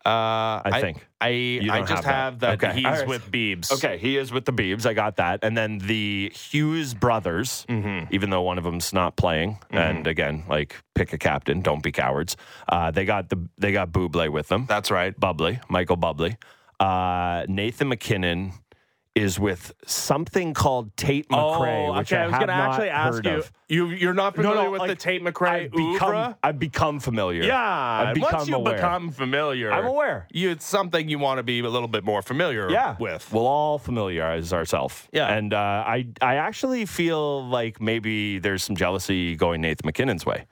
[0.06, 1.08] Uh, I think.
[1.20, 2.60] I I don't just have have that.
[2.60, 2.76] that, Okay.
[2.78, 3.08] he's All right.
[3.08, 3.72] with Beebs.
[3.72, 4.86] Okay, he is with the Beebs.
[4.86, 5.40] I got that.
[5.42, 8.14] And then the Hughes brothers, Mm-hmm.
[8.14, 11.92] even though one of them's not playing, and again, like pick a captain, don't be
[11.92, 12.38] cowards.
[12.70, 14.68] Uh, they got the they got Buble with them.
[14.68, 15.20] That's right.
[15.20, 16.38] Bublé, Michael Bublé.
[16.80, 18.54] Uh, Nathan MacKinnon
[19.16, 22.24] is with something called Tate McRae, which Oh, okay.
[22.24, 23.32] I, was have gonna not actually ask you.
[23.32, 23.52] of.
[23.70, 26.36] You you're not familiar with the Tate McRae I've become.
[26.44, 27.42] I've become familiar.
[27.44, 27.58] Yeah.
[27.58, 28.76] I've become Once you aware.
[28.76, 30.28] become familiar, I'm aware.
[30.32, 32.98] You, it's something you want to be a little bit more familiar yeah.
[33.00, 33.32] with.
[33.32, 35.08] We'll all familiarize ourselves.
[35.14, 35.34] Yeah.
[35.34, 40.46] And uh, I I actually feel like maybe there's some jealousy going Nathan MacKinnon's way.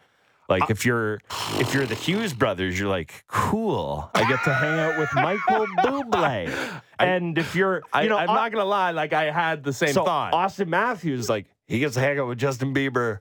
[0.50, 1.20] Like if you're
[1.60, 4.10] if you're the Hughes brothers, you're like, cool.
[4.14, 6.82] I get to hang out with Michael Bublé.
[7.00, 8.92] And if you're, I, you know, I'm not gonna lie.
[8.92, 10.34] Like I had the same so thought.
[10.34, 13.20] Auston Matthews, like he gets to hang out with Justin Bieber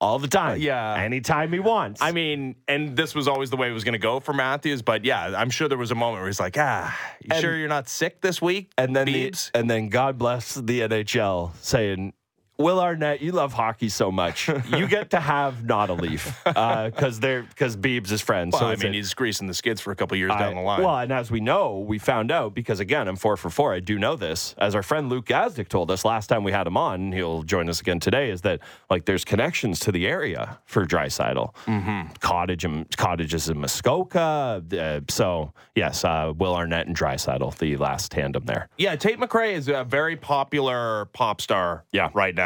[0.00, 0.60] all the time.
[0.60, 0.96] yeah.
[1.00, 2.02] anytime he wants.
[2.02, 4.82] I mean, and this was always the way it was going to go for Matthews,
[4.82, 7.56] but yeah, I'm sure there was a moment where he's like, "Ah, you And- sure
[7.56, 12.12] you're not sick this week?" And then the, and then God bless the NHL saying,
[12.56, 17.18] Will Arnett, you love hockey so much, you get to have not a leaf because
[17.18, 18.52] they're because Beebs is friends.
[18.52, 20.54] Well, so I mean, a- he's greasing the skids for a couple years I- down
[20.54, 20.80] the line.
[20.80, 23.74] Well, and as we know, we found out because again, I'm four for four.
[23.74, 26.68] I do know this, as our friend Luke Gazdic told us last time we had
[26.68, 27.10] him on.
[27.10, 28.30] He'll join us again today.
[28.30, 32.12] Is that like there's connections to the area for Draisaitl, mm-hmm.
[32.20, 34.62] cottage and cottages in Muskoka.
[34.72, 38.68] Uh, so yes, uh, Will Arnett and Draisaitl, the last tandem there.
[38.78, 41.84] yeah, Tate McRae is a very popular pop star.
[41.90, 42.10] Yeah.
[42.14, 42.43] right now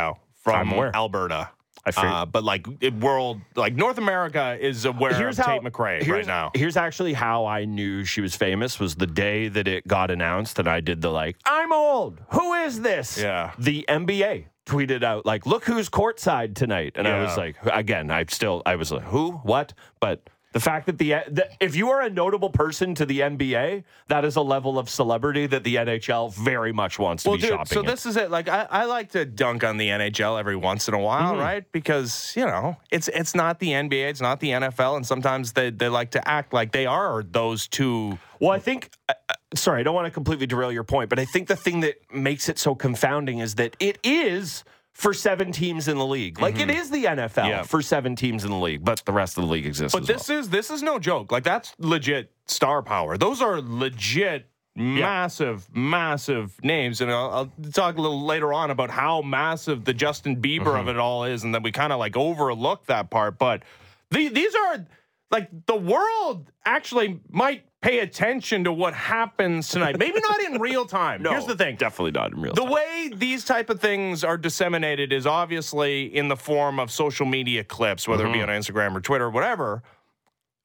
[0.48, 0.94] from.
[0.94, 1.50] Alberta.
[1.96, 2.66] Uh, but like
[3.00, 6.50] world, like North America is aware of Tate McRae right now.
[6.54, 10.58] Here's actually how I knew she was famous was the day that it got announced
[10.58, 12.20] and I did the like, I'm old.
[12.32, 13.18] Who is this?
[13.18, 13.52] Yeah.
[13.58, 16.92] The NBA tweeted out like, look who's courtside tonight.
[16.96, 19.32] And I was like, again, I still I was like, who?
[19.32, 19.72] What?
[20.00, 23.84] But the fact that the, the if you are a notable person to the NBA,
[24.08, 27.42] that is a level of celebrity that the NHL very much wants to Well, be
[27.42, 27.74] dude, shopping.
[27.74, 27.86] so in.
[27.86, 28.28] this is it.
[28.32, 31.40] Like I, I like to dunk on the NHL every once in a while, Mm-hmm.
[31.40, 31.72] right?
[31.72, 35.70] Because you know it's it's not the NBA, it's not the NFL, and sometimes they
[35.70, 38.18] they like to act like they are those two.
[38.40, 41.18] Well, I think, uh, uh, sorry, I don't want to completely derail your point, but
[41.20, 44.64] I think the thing that makes it so confounding is that it is
[44.98, 46.40] for seven teams in the league.
[46.40, 47.48] Like it is the NFL Mm-hmm.
[47.48, 47.62] Yeah.
[47.62, 49.96] for seven teams in the league, but the rest of the league exists.
[49.98, 51.32] But this is this is no joke.
[51.32, 53.16] Like that's legit star power.
[53.16, 54.46] Those are legit.
[54.76, 59.92] Massive, massive names, and I'll, I'll talk a little later on about how massive the
[59.92, 60.76] Justin Bieber Mm-hmm.
[60.80, 63.38] of it all is, and then we kind of like overlook that part.
[63.38, 63.64] But
[64.12, 64.86] the, these are
[65.32, 69.98] like the world actually might pay attention to what happens tonight.
[69.98, 71.22] Maybe not in real time.
[71.24, 71.32] well.
[71.32, 72.68] Here's the thing: definitely not in real the time.
[72.68, 77.26] The way these type of things are disseminated is obviously in the form of social
[77.26, 78.50] media clips, whether it be Mm-hmm.
[78.50, 79.82] on Instagram or Twitter or whatever.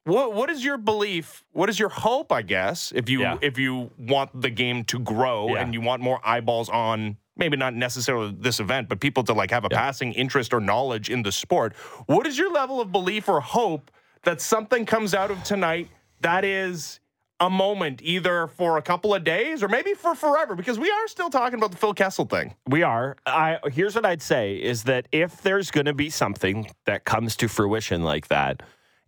[0.04, 1.44] What what is your belief?
[1.52, 2.30] What is your hope?
[2.30, 3.38] I guess if you Yeah.
[3.40, 5.62] if you want the game to grow Yeah.
[5.62, 9.50] and you want more eyeballs on maybe not necessarily this event, but people to like
[9.50, 11.74] have a passing interest or knowledge in the sport.
[12.06, 13.90] What is your level of belief or hope
[14.24, 15.88] that something comes out of tonight
[16.20, 17.00] that is
[17.44, 21.08] a moment either for a couple of days or maybe for forever because we are
[21.08, 22.54] still talking about the Phil Kessel thing.
[22.66, 23.16] We are.
[23.26, 27.36] I here's what I'd say is that if there's going to be something that comes
[27.36, 28.62] to fruition like that,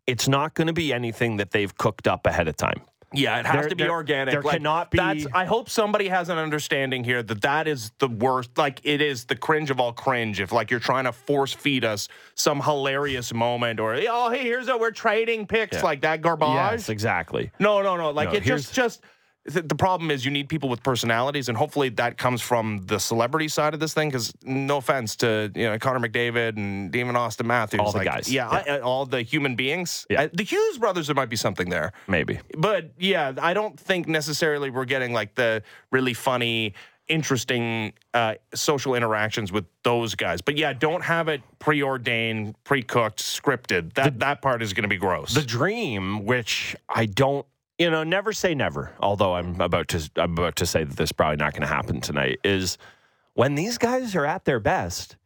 [0.07, 2.83] it's not going to be anything that they've cooked up ahead of time.
[3.12, 4.33] Yeah, it has There- to be there- organic.
[4.33, 8.09] there cannot be- That's, I hope somebody has an understanding here that that is the
[8.09, 8.59] worst.
[8.59, 10.40] Like it is the cringe of all cringe.
[10.40, 14.69] If like you're trying to force feed us some hilarious moment, or oh hey, here's
[14.69, 16.49] a we're trading picks like that garbage.
[16.49, 17.53] Yes, exactly.
[17.61, 18.11] No, no, no.
[18.11, 19.03] Like No, it just just.
[19.47, 22.99] The the problem is you need people with personalities, and hopefully that comes from the
[22.99, 24.09] celebrity side of this thing.
[24.09, 28.07] Because no offense to you know Connor McDavid and even Auston Matthews, All the like,
[28.07, 28.33] guys.
[28.33, 30.07] yeah, I- I- all the human beings.
[30.11, 30.23] Yeah.
[30.23, 32.41] I- the Hughes brothers, there might be something there Maybe.
[32.59, 36.75] but yeah, I don't think necessarily we're getting like the really funny,
[37.09, 40.41] interesting uh, social interactions with those guys.
[40.41, 43.95] But yeah, don't have it preordained, pre-cooked, scripted.
[43.95, 45.35] That that part is going to be gross.
[45.35, 47.47] The dream, which I don't,
[47.79, 48.93] you know, never say never.
[49.01, 51.69] Although I'm about to, I'm about to say that this is probably not going to
[51.69, 52.39] happen tonight.
[52.45, 52.79] Is
[53.35, 55.17] when these guys are at their best,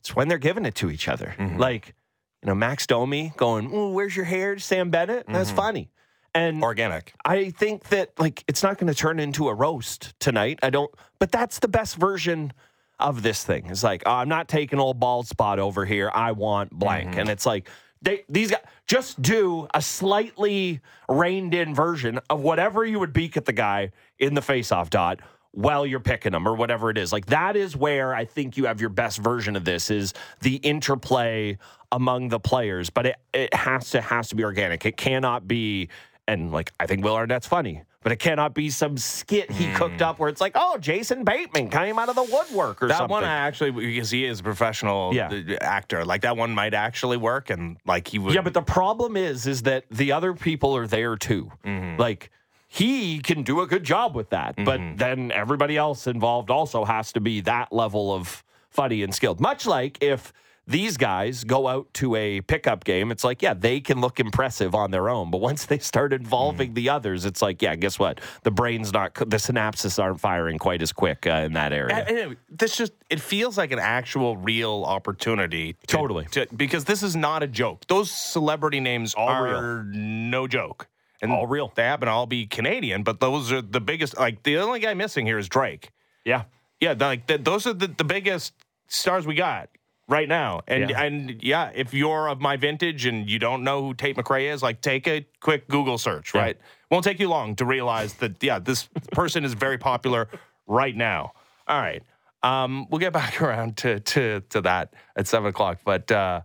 [0.00, 1.34] it's when they're giving it to each other.
[1.38, 1.58] Mm-hmm.
[1.58, 1.94] Like,
[2.42, 5.56] you know, Max Domi going, "Where's your hair, Sam Bennett?" That's mm-hmm.
[5.56, 5.90] funny.
[6.34, 7.14] And Organic.
[7.24, 10.58] I think that like it's not going to turn into a roast tonight.
[10.62, 12.52] I don't, but that's the best version
[12.98, 13.66] of this thing.
[13.66, 16.10] It's like oh, I'm not taking old bald spot over here.
[16.12, 17.20] I want blank, mm-hmm.
[17.20, 17.70] and it's like
[18.04, 23.36] they these guys just do a slightly reined in version of whatever you would beak
[23.36, 25.20] at the guy in the face off dot
[25.52, 27.12] while you're picking them or whatever it is.
[27.12, 30.56] Like that is where I think you have your best version of this is the
[30.56, 31.58] interplay
[31.92, 34.84] among the players, but it, it has to has to be organic.
[34.84, 35.88] It cannot be
[36.28, 40.02] and like I think Will Arnett's funny, but it cannot be some skit he cooked
[40.02, 43.08] up where it's like, oh, Jason Bateman came out of the woodwork or That something.
[43.08, 45.28] That one I actually because he is a professional Yeah.
[45.28, 46.04] uh, actor.
[46.04, 48.34] Like that one might actually work, and like he would.
[48.34, 51.50] Yeah, but the problem is, is that the other people are there too.
[51.64, 52.00] Mm-hmm.
[52.00, 52.30] Like
[52.68, 54.96] he can do a good job with that, but Mm-hmm.
[54.96, 59.40] then everybody else involved also has to be that level of funny and skilled.
[59.40, 60.32] Much like if
[60.66, 64.74] these guys go out to a pickup game, it's like, yeah, they can look impressive
[64.74, 66.74] on their own, but once they start involving Mm-hmm.
[66.74, 68.20] the others, it's like, yeah, guess what?
[68.44, 71.96] The brain's not, the synapses aren't firing quite as quick uh, in that area.
[71.96, 76.24] And- and it- this just it feels like an actual real opportunity to- Totally.
[76.32, 79.82] to- because this is not a joke those celebrity names are real.
[79.92, 80.88] no joke
[81.20, 81.72] and All real.
[81.74, 84.94] they happen to all be canadian but those are the biggest like the only guy
[84.94, 85.90] missing here is drake
[86.24, 86.44] yeah.
[86.80, 88.52] yeah like th those are the, the biggest
[88.88, 89.68] stars we got
[90.08, 91.02] right now and Yeah.
[91.02, 94.62] and yeah if you're of my vintage and you don't know who tate McRae is
[94.62, 96.40] like take a quick google search Yeah.
[96.42, 96.58] right
[96.90, 100.28] won't take you long to realize that yeah this person is very popular
[100.66, 101.32] right now
[101.66, 102.02] all right
[102.42, 106.40] um, we'll get back around to to to that at seven o'clock but uh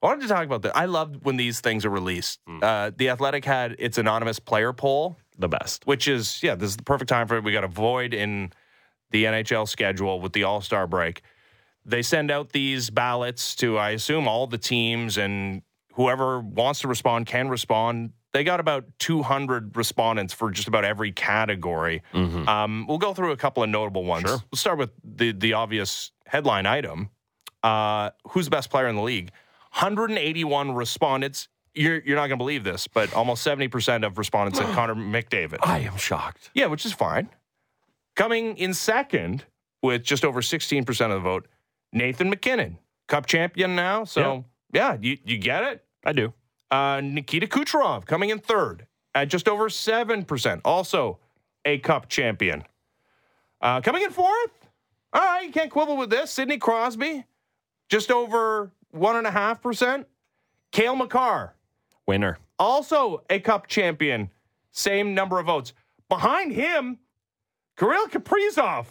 [0.00, 0.76] I wanted to talk about that.
[0.76, 2.38] I love when these things are released.
[2.62, 5.88] Uh, the Athletic had its anonymous player poll, The best.
[5.88, 7.42] which is yeah, this is the perfect time for it.
[7.42, 8.52] We got a void in
[9.10, 11.22] the NHL schedule with the All Star break.
[11.88, 15.62] They send out these ballots to, I assume, all the teams, and
[15.94, 18.12] whoever wants to respond can respond.
[18.34, 22.02] They got about 200 respondents for just about every category.
[22.14, 24.28] Um, we'll go through a couple of notable ones.
[24.28, 24.38] Sure.
[24.50, 27.08] We'll start with the the obvious headline item:
[27.62, 29.30] uh, Who's the best player in the league?
[29.72, 31.48] 181 respondents.
[31.74, 34.94] You're you're not going to believe this, but almost 70 percent of respondents said Connor
[34.94, 35.58] McDavid.
[35.62, 36.50] I am shocked.
[36.52, 37.30] Yeah, which is fine.
[38.14, 39.46] Coming in second
[39.82, 41.46] with just over 16% of the vote,
[41.92, 44.04] Nathan MacKinnon, cup champion now.
[44.04, 45.84] So, yeah, you, you get it.
[46.04, 46.32] I do.
[46.70, 51.18] Uh, Nikita Kucherov coming in third at just over 7%, also
[51.64, 52.62] a cup champion.
[53.60, 54.68] Uh, coming in fourth,
[55.12, 56.30] all right, you can't quibble with this.
[56.30, 57.24] Sidney Crosby,
[57.88, 60.04] just over 1.5%.
[60.70, 61.54] Cale Makar,
[62.06, 62.38] Winner.
[62.58, 64.30] also a cup champion,
[64.70, 65.72] same number of votes.
[66.10, 66.98] Behind him,
[67.78, 68.84] Kirill Kaprizov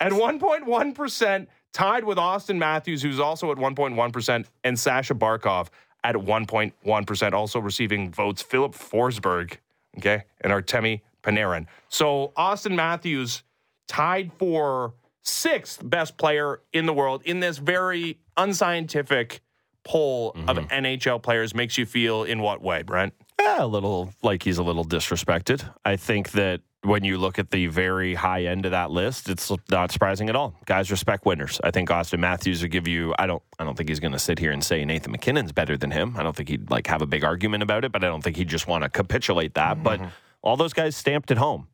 [0.00, 5.68] at 1.1%, tied with Auston Matthews, who's also at 1.1%, and Sasha Barkov
[6.04, 8.42] at 1.1%, also receiving votes.
[8.42, 9.56] Filip Forsberg,
[9.98, 11.66] okay, and Artemi Panarin.
[11.88, 13.42] So Auston Matthews
[13.86, 19.42] tied for sixth best player in the world in this very unscientific
[19.84, 20.84] poll of mm-hmm.
[20.84, 23.14] NHL players makes you feel in what way, Brent?
[23.40, 25.68] Yeah, a little like he's a little disrespected.
[25.84, 29.52] I think that when you look at the very high end of that list, it's
[29.70, 30.54] not surprising at all.
[30.64, 31.60] Guys respect winners.
[31.62, 33.14] I think Auston Matthews would give you.
[33.18, 33.42] I don't.
[33.58, 36.16] I don't think he's going to sit here and say Nathan MacKinnon's better than him.
[36.16, 37.92] I don't think he'd like have a big argument about it.
[37.92, 39.74] But I don't think he'd just want to capitulate that.
[39.74, 39.82] Mm-hmm.
[39.82, 40.00] But
[40.42, 41.68] all those guys stamped at home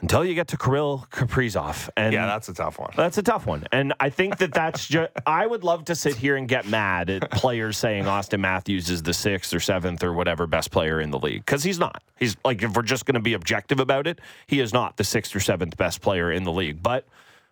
[0.00, 2.90] until you get to Kirill Kaprizov, and Yeah, that's a tough one.
[2.96, 3.66] that's a tough one.
[3.72, 7.10] And I think that that's just, I would love to sit here and get mad
[7.10, 11.10] at players saying Auston Matthews is the sixth or seventh or whatever best player in
[11.10, 11.44] the league.
[11.44, 12.02] Because he's not.
[12.18, 15.04] He's like, if we're just going to be objective about it, he is not the
[15.04, 16.82] sixth or seventh best player in the league.
[16.82, 17.06] But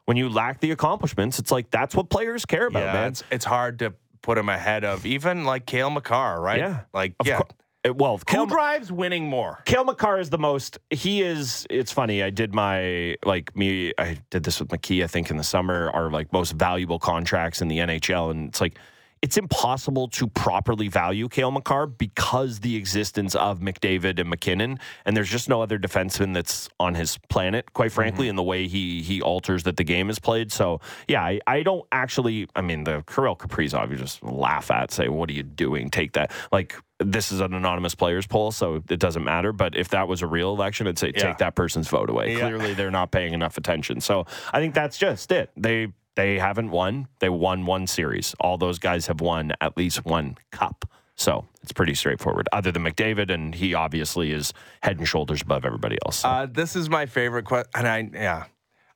[0.07, 3.09] when you lack the accomplishments, it's like, that's what players care about, yeah, man.
[3.09, 6.59] it's it's hard to put him ahead of even like Cale Makar, right?
[6.59, 6.81] Yeah.
[6.93, 7.41] like Of yeah.
[7.85, 9.63] It- well, Who drives winning more?
[9.65, 10.79] Cale Makar is the most.
[10.91, 11.67] He is.
[11.71, 12.23] It's funny.
[12.23, 13.93] I did my like me.
[13.99, 15.05] I did this with McKee.
[15.05, 18.61] I think in the summer our like most valuable contracts in the NHL, and it's
[18.61, 18.79] like
[19.23, 25.17] it's impossible to properly value Cale Makar because the existence of McDavid and MacKinnon, and
[25.17, 27.95] there's just no other defenseman that's on his planet, quite mm-hmm.
[27.95, 30.53] frankly, in the way he he alters that the game is played.
[30.53, 32.49] So yeah, I, I don't actually.
[32.55, 35.91] I mean, the Kirill Kaprizov, you just laugh at, say, "What are you doing?
[35.91, 39.53] Take that." Like this is an anonymous players poll, so it doesn't matter.
[39.53, 41.29] But if that was a real election, I'd say Yeah.
[41.29, 42.33] take that person's vote away.
[42.33, 42.41] Yeah.
[42.41, 44.01] Clearly, they're not paying enough attention.
[44.01, 45.51] So I think that's just it.
[45.57, 47.07] They they haven't won.
[47.21, 48.35] They won one series.
[48.41, 50.85] All those guys have won at least one cup.
[51.15, 52.49] So it's pretty straightforward.
[52.53, 56.19] Other than McDavid, and he obviously is head and shoulders above everybody else.
[56.19, 56.29] So.
[56.29, 58.45] Uh, this is my favorite question, and I yeah.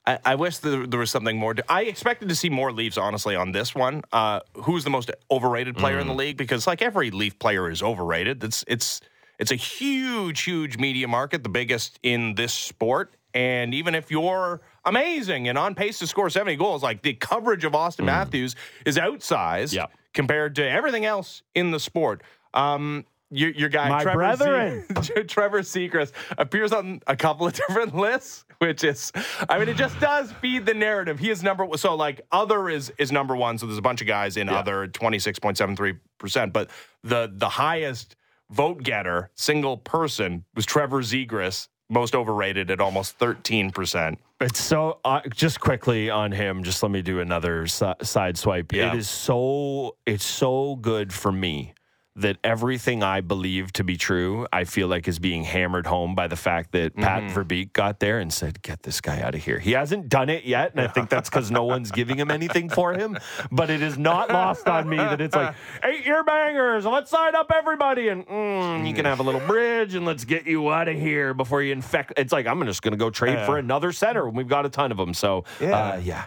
[0.06, 1.54] I, I wish there, there was something more.
[1.54, 4.02] To, I expected to see more Leafs, honestly, on this one.
[4.12, 6.36] Uh, who's the most overrated player in the league?
[6.36, 8.42] Because like every Leaf player is overrated.
[8.42, 9.00] It's it's
[9.38, 13.14] It's a huge, huge media market, the biggest in this sport.
[13.34, 17.64] And even if you're amazing and on pace to score 70 goals, like the coverage
[17.64, 19.86] of Auston Matthews is outsized Yeah.
[20.12, 22.22] compared to everything else in the sport.
[22.54, 24.84] Um, your, your guy, My Trevor, brethren.
[25.02, 29.10] Se- Trevor Seacrest, appears on a couple of different lists, which is,
[29.48, 31.18] I mean, it just does feed the narrative.
[31.18, 33.58] He is number so like other is is number one.
[33.58, 36.70] So there's a bunch of guys in other 26.73 percent, but
[37.02, 38.16] the the highest
[38.50, 44.18] vote getter single person was Trevor Zegras, most overrated at almost 13 percent.
[44.40, 46.64] It's so uh, just quickly on him.
[46.64, 48.72] Just let me do another si- side swipe.
[48.72, 48.92] Yeah.
[48.92, 51.74] It is so it's so good for me
[52.14, 56.26] that everything I believe to be true, I feel like is being hammered home by
[56.26, 57.38] the fact that Pat Mm-hmm.
[57.38, 60.44] Verbeek got there and said, "Get this guy out of here." He hasn't done it
[60.44, 63.16] yet, and I think that's because no one's giving him anything for him.
[63.50, 66.84] But it is not lost on me that it's like eight year bangers.
[66.84, 70.46] Let's sign up everybody, and mm, you can have a little bridge, and let's get
[70.46, 72.12] you out of here before you infect.
[72.18, 74.26] It's like I'm just going to go trade for another center.
[74.26, 76.24] when We've got a ton of them, so yeah, uh, yeah.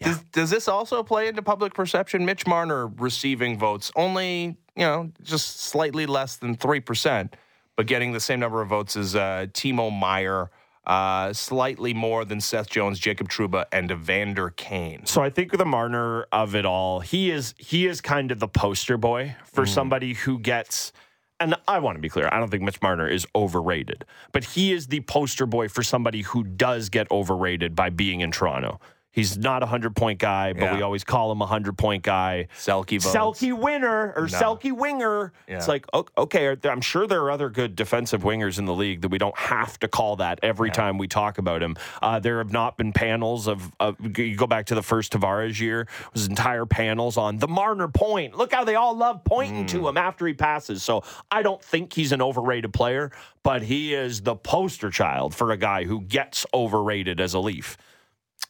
[0.00, 2.24] Does, does this also play into public perception?
[2.24, 7.32] Mitch Marner receiving votes only, you know, just slightly less than 3%,
[7.74, 10.50] but getting the same number of votes as uh, Timo Meier,
[10.86, 15.04] uh, slightly more than Seth Jones, Jacob Trouba, and Evander Kane.
[15.04, 18.48] So I think the Marner of it all, he is he is kind of the
[18.48, 20.92] poster boy for somebody who gets.
[21.40, 24.72] And I want to be clear, I don't think Mitch Marner is overrated, but he
[24.72, 28.80] is the poster boy for somebody who does get overrated by being in Toronto.
[29.18, 30.76] He's not a hundred point guy, but Yeah.
[30.76, 32.46] we always call him a hundred point guy.
[32.56, 33.06] Selke votes.
[33.12, 35.32] Selke winner or Selke winger.
[35.48, 39.08] It's like okay, I'm sure there are other good defensive wingers in the league that
[39.08, 41.74] we don't have to call that every time we talk about him.
[42.00, 45.58] Uh, there have not been panels of, of you go back to the first Tavares
[45.58, 48.36] year, was entire panels on the Marner point.
[48.36, 50.84] Look how they all love pointing to him after he passes.
[50.84, 53.10] So I don't think he's an overrated player,
[53.42, 57.76] but he is the poster child for a guy who gets overrated as a Leaf.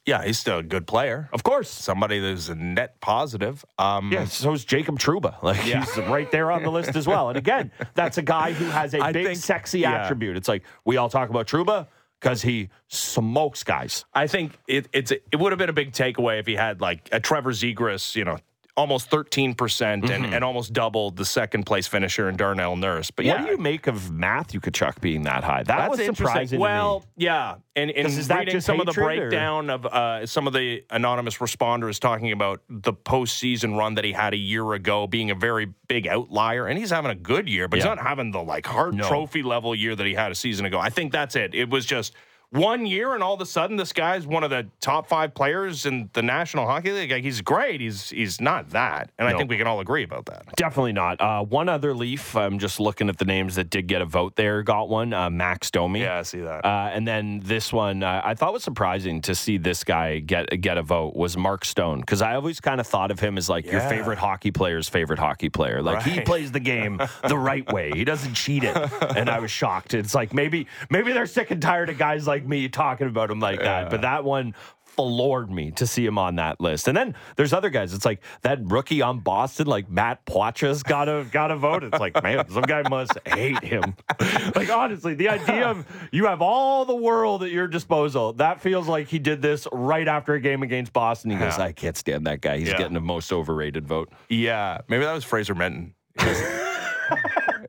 [0.08, 1.28] Yeah, he's still a good player.
[1.34, 1.68] Of course.
[1.68, 3.64] Somebody that's a net positive.
[3.78, 5.34] Um, Yeah, so is Jacob Trouba.
[5.42, 5.84] Like Yeah.
[5.84, 7.28] he's right there on the list as well.
[7.28, 10.04] And again, that's a guy who has a I big, think- sexy yeah.
[10.04, 10.36] attribute.
[10.38, 11.86] It's like we all talk about Trouba
[12.20, 14.04] because he smokes guys.
[14.14, 17.08] I think it, it's it would have been a big takeaway if he had like
[17.12, 18.38] a Trevor Zegras, you know,
[18.78, 23.10] almost 13% and, and almost doubled the second place finisher in Darnell Nurse.
[23.10, 25.64] But yeah, What do you make of Matthew Kachuk being that high?
[25.64, 26.60] That That's was surprising.
[26.60, 27.12] Well, to me.
[27.24, 30.52] yeah, and, and is reading some of the hatred, or- breakdown of uh, some of
[30.52, 35.32] the anonymous responders talking about the postseason run that he had a year ago being
[35.32, 37.82] a very big outlier, and he's having a good year, but Yeah.
[37.82, 39.08] he's not having the like hard No.
[39.08, 40.78] trophy level year that he had a season ago.
[40.78, 41.52] I think that's it.
[41.54, 42.14] It was just.
[42.50, 45.84] One year, and all of a sudden, this guy's one of the top five players
[45.84, 47.10] in the National Hockey League.
[47.10, 47.80] Like, he's great.
[47.82, 50.46] He's he's not that, and I think we can all agree about that.
[50.56, 51.20] Definitely not.
[51.20, 52.34] Uh, one other Leaf.
[52.34, 54.62] I'm just looking at the names that did get a vote there.
[54.62, 55.12] Got one.
[55.12, 56.00] Uh, Max Domi.
[56.00, 56.64] Yeah, I see that.
[56.64, 60.48] Uh, and then this one, uh, I thought was surprising to see this guy get
[60.62, 63.50] get a vote was Mark Stone because I always kind of thought of him as
[63.50, 65.82] like your favorite hockey player's favorite hockey player.
[65.82, 67.90] Like he plays the game the right way.
[67.94, 68.74] He doesn't cheat it.
[69.16, 69.92] And I was shocked.
[69.92, 73.40] It's like maybe maybe they're sick and tired of guys like me talking about him
[73.40, 73.90] like that.
[73.90, 76.88] But that one floored me to see him on that list.
[76.88, 77.94] And then there's other guys.
[77.94, 81.84] It's like that rookie on Boston, like Matt Poitras, got a got a vote.
[81.84, 83.94] It's like, man, some guy must hate him.
[84.56, 88.32] like honestly, the idea of you have all the world at your disposal.
[88.32, 91.30] That feels like he did this right after a game against Boston.
[91.30, 92.58] He goes, I can't stand that guy.
[92.58, 92.78] He's Yeah.
[92.78, 94.10] getting the most overrated vote.
[94.28, 95.92] yeah, maybe that was Fraser Minten.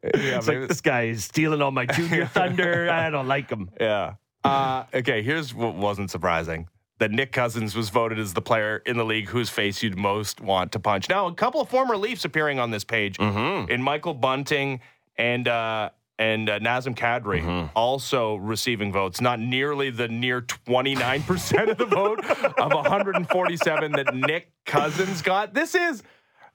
[0.01, 2.89] It's like this guy is stealing all my junior thunder.
[2.89, 3.69] I don't like him.
[3.79, 4.13] Yeah.
[4.43, 6.67] Uh, okay, here's what wasn't surprising.
[6.99, 10.41] That Nick Cousins was voted as the player in the league whose face you'd most
[10.41, 11.07] want to punch.
[11.07, 13.17] Now, a couple of former Leafs appearing on this page
[13.69, 14.81] in Michael Bunting
[15.17, 19.21] and uh, and uh, Nazem Kadri also receiving votes.
[19.21, 22.19] Not nearly the near 29% of the vote
[22.59, 25.53] of 147 that Nick Cousins got.
[25.53, 26.03] This is,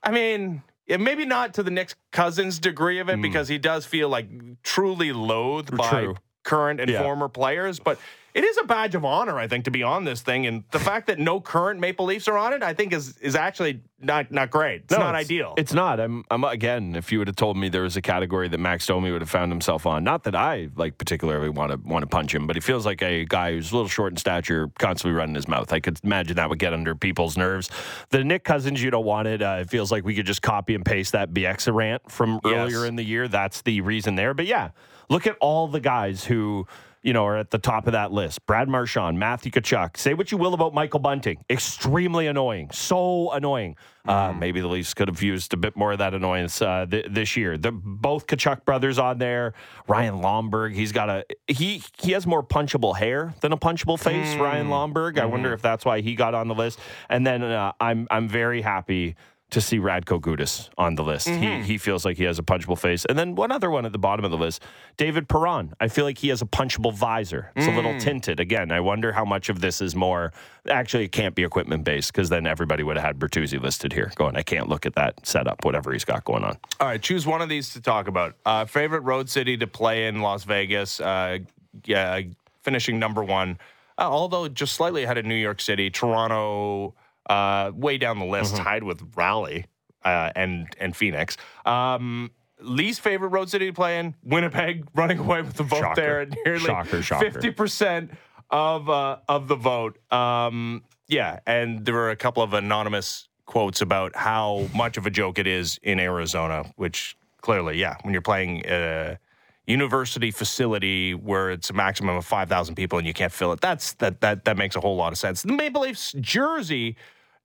[0.03, 4.11] I mean, maybe not to the Nick Cousins degree of it because he does feel
[4.11, 4.29] like
[4.63, 6.17] truly loathed by True.
[6.45, 7.03] Current and Yeah.
[7.03, 7.99] former players, but
[8.35, 10.45] it is a badge of honor, I think, to be on this thing.
[10.47, 13.37] And the fact that no current Maple Leafs are on it, I think, is is
[13.37, 14.83] actually not not great.
[14.83, 15.55] It's No, not ideal.
[15.57, 16.01] It's not.
[16.01, 16.97] I'm, I'm again.
[16.97, 19.31] If you would have told me there was a category that Max Domi would have
[19.31, 22.57] found himself on, not that I like particularly want to want to punch him, but
[22.57, 25.73] he feels like a guy who's a little short in stature, constantly running his mouth.
[25.73, 27.71] I could imagine that would get under people's nerves.
[28.11, 29.43] The Nick Cousins, you don't want it.
[29.43, 32.53] Uh, it feels like we could just copy and paste that BX rant from Yes.
[32.53, 33.29] earlier in the year.
[33.29, 34.35] That's the reason there.
[34.35, 34.71] But yeah,
[35.11, 36.67] look at all the guys who
[37.03, 38.47] you know, are at the top of that list.
[38.47, 39.99] Brad Marchand, Matthew Tkachuk.
[39.99, 41.45] Say what you will about Michael Bunting.
[41.51, 42.71] Extremely annoying.
[42.73, 43.77] So annoying.
[44.09, 44.39] Uh, Mm.
[44.39, 47.37] maybe the Leafs could have used a bit more of that annoyance uh, th- this
[47.37, 47.59] year.
[47.59, 49.53] The both Tkachuk brothers on there.
[49.87, 50.73] Ryan Lomberg.
[50.75, 54.35] He's got a he he has more punchable hair than a punchable face.
[54.35, 54.41] Mm.
[54.41, 55.19] Ryan Lomberg.
[55.19, 55.31] I Mm-hmm.
[55.31, 56.79] wonder if that's why he got on the list.
[57.11, 59.17] And then uh, I'm I'm very happy
[59.51, 61.29] to see Radko Gudas on the list.
[61.29, 61.63] Mm-hmm.
[61.63, 63.05] He he feels like he has a punchable face.
[63.05, 64.63] And then one other one at the bottom of the list,
[64.97, 65.75] David Perron.
[65.79, 67.53] I feel like he has a punchable visor.
[67.55, 67.77] It's a Mm.
[67.77, 68.41] little tinted.
[68.41, 70.33] Again, I wonder how much of this is more.
[70.69, 74.11] Actually, it can't be equipment based because then everybody would have had Bertuzzi listed here.
[74.17, 76.57] Going, I can't look at that setup, whatever he's got going on.
[76.81, 78.35] All right, choose one of these to talk about.
[78.45, 81.01] Uh, favorite road city to play in Las Vegas.
[81.01, 81.39] Uh,
[81.85, 82.21] yeah,
[82.63, 83.59] finishing number one,
[83.99, 85.91] uh, although just slightly ahead of New York City.
[85.91, 86.95] Toronto,
[87.29, 88.65] uh, way down the list, Mm-hmm.
[88.65, 89.67] tied with Raleigh
[90.05, 91.37] uh, and and Phoenix.
[91.65, 96.01] Um, least favorite road city to play in Winnipeg, running away with the vote Shocker.
[96.01, 97.31] there at nearly Shocker, shocker.
[97.31, 98.11] fifty percent
[98.51, 99.99] of uh, of the vote.
[100.13, 105.11] Um, yeah, and there were a couple of anonymous quotes about how much of a
[105.11, 109.19] joke it is in Arizona, which clearly, yeah, when you're playing a
[109.67, 113.61] university facility where it's a maximum of five thousand people and you can't fill it,
[113.61, 115.43] that's that that that makes a whole lot of sense.
[115.43, 116.97] The Maple Leafs jersey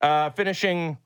[0.01, 0.97] uh, finishing,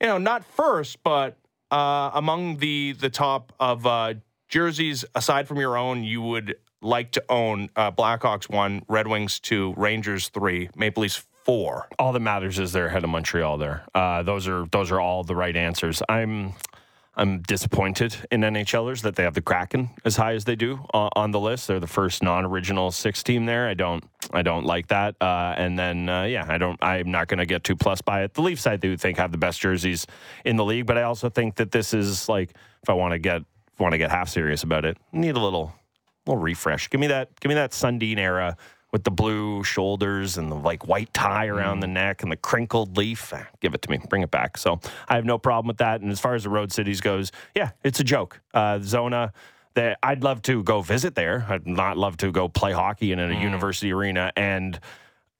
[0.00, 1.36] you know, not first, but
[1.70, 4.14] uh, among the the top of uh,
[4.48, 9.40] jerseys aside from your own, you would like to own uh, Blackhawks one, Red Wings
[9.40, 11.88] two, Rangers three, Maple Leafs four.
[11.98, 13.58] All that matters is they're ahead of Montreal.
[13.58, 16.02] There, uh, those are those are all the right answers.
[16.08, 16.54] I'm
[17.18, 21.10] I'm disappointed in NHLers that they have the Kraken as high as they do on,
[21.16, 21.66] on the list.
[21.66, 23.68] They're the first non-original six team there.
[23.68, 25.16] I don't I don't like that.
[25.20, 26.82] Uh, and then uh, yeah, I don't.
[26.82, 28.34] I'm not going to get too plus by it.
[28.34, 30.06] The Leafs I do think have the best jerseys
[30.44, 32.50] in the league, but I also think that this is like
[32.82, 33.42] if I want to get
[33.80, 35.74] want to get half serious about it, need a little
[36.24, 36.88] little refresh.
[36.88, 37.38] Give me that.
[37.40, 38.56] Give me that Sundin era
[38.92, 42.96] with the blue shoulders and the like white tie around the neck and the crinkled
[42.96, 43.32] leaf.
[43.34, 43.98] Ah, Give it to me.
[44.08, 44.56] Bring it back.
[44.56, 46.00] So I have no problem with that.
[46.00, 48.40] And as far as the road cities goes, yeah, it's a joke.
[48.54, 49.32] Uh, Zona.
[49.74, 51.46] That I'd love to go visit there.
[51.48, 54.32] I'd not love to go play hockey in a university arena.
[54.34, 54.80] And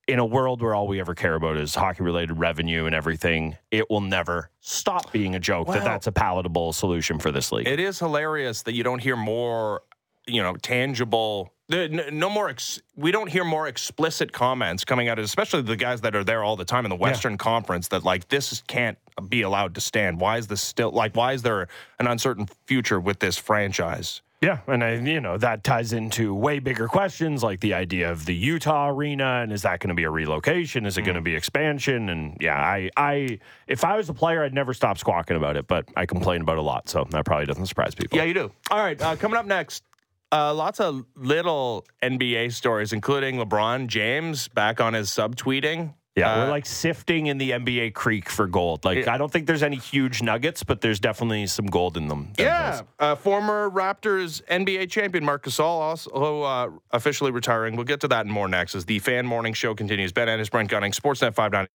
[0.07, 3.57] in a world where all we ever care about is hockey related revenue and everything,
[3.72, 7.66] it will never stop being a joke that that's a palatable solution for this league.
[7.66, 9.82] It is hilarious that you don't hear more,
[10.26, 11.53] you know, tangible.
[11.69, 12.49] The- No more.
[12.49, 16.25] Ex, we don't hear more explicit comments coming out, of, especially the guys that are
[16.25, 17.89] there all the time in the Western Conference.
[17.89, 18.99] That like this can't
[19.29, 20.21] be allowed to stand.
[20.21, 21.14] Why is this still like?
[21.16, 24.23] Why is there an uncertain future with this franchise?
[24.41, 28.25] Yeah, and I, you know that ties into way bigger questions like the idea of
[28.25, 30.87] the Utah arena and is that going to be a relocation?
[30.87, 32.09] Is it going to be expansion?
[32.09, 35.66] And yeah, I, I, if I was a player, I'd never stop squawking about it,
[35.66, 38.16] but I complain about it a lot, so that probably doesn't surprise people.
[38.16, 38.53] Yeah, you do.
[38.71, 39.83] All right, uh, coming up next.
[40.31, 45.95] Uh, lots of little NBA stories, including LeBron James back on his subtweeting.
[46.16, 48.85] Yeah, Uh, we're like sifting in the NBA creek for gold.
[48.85, 52.33] Like I don't think there's any huge nuggets, but there's definitely some gold in them.
[52.39, 57.76] Yeah, uh, former Raptors NBA champion Marc Gasol also uh, officially retiring.
[57.76, 60.12] We'll get to that and more next as the Fan Morning Show continues.
[60.12, 61.70] Ben Ennis, Brent Gunning, Sportsnet 590,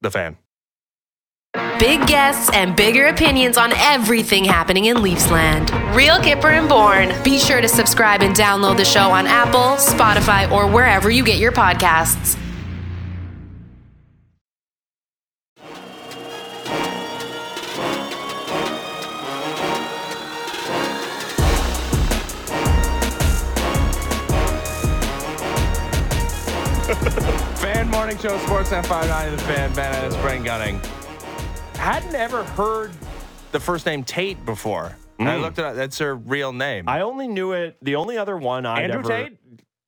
[0.00, 0.38] The Fan.
[1.78, 5.70] Big guests and bigger opinions on everything happening in Leafsland.
[5.94, 7.14] Real Kyper and Bourne.
[7.22, 11.38] Be sure to subscribe and download the show on Apple, Spotify, or wherever you get
[11.38, 12.36] your podcasts.
[27.58, 30.80] Fan Morning Show, Sportsnet 590, The Fan, Ben Ennis, Brent Gunning.
[31.78, 32.90] I hadn't ever heard
[33.52, 34.96] the first name Tate before.
[35.18, 35.74] And I looked it up.
[35.74, 36.88] That's her real name.
[36.88, 37.76] I only knew it.
[37.82, 39.38] The only other one I Andrew ever, Tate?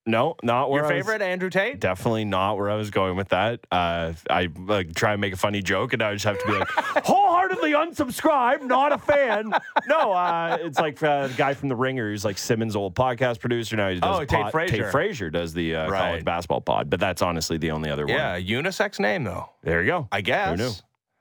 [0.07, 1.79] No, not where Your I was- favorite, Andrew Tate?
[1.79, 3.61] Definitely not where I was going with that.
[3.71, 6.53] Uh, I like try and make a funny joke, and I just have to be
[6.53, 6.69] like,
[7.05, 9.53] wholeheartedly unsubscribe, not a fan.
[9.87, 13.39] No, uh, it's like uh, the guy from The Ringer, who's like Simmons' old podcast
[13.41, 13.77] producer.
[13.77, 14.83] Now he does Oh, Tate Frazier.
[14.85, 15.99] Tate Frazier does the uh, Right.
[16.01, 18.15] college basketball pod, but that's honestly the only other one.
[18.17, 19.51] Yeah, unisex name, though.
[19.63, 20.09] There you go.
[20.11, 20.51] I guess.
[20.59, 20.73] Who knew?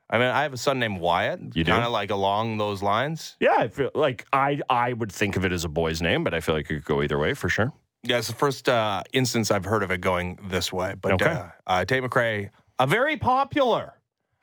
[0.09, 1.39] I mean, I have a son named Wyatt.
[1.55, 1.71] You do?
[1.71, 3.35] Kind of like along those lines.
[3.39, 6.33] Yeah, I feel like I I would think of it as a boy's name, but
[6.33, 7.71] I feel like it could go either way for sure.
[8.03, 10.95] Yeah, it's the first uh, instance I've heard of it going this way.
[10.99, 11.31] But Okay.
[11.31, 12.49] uh, uh, Tate McRae,
[12.79, 13.93] a very popular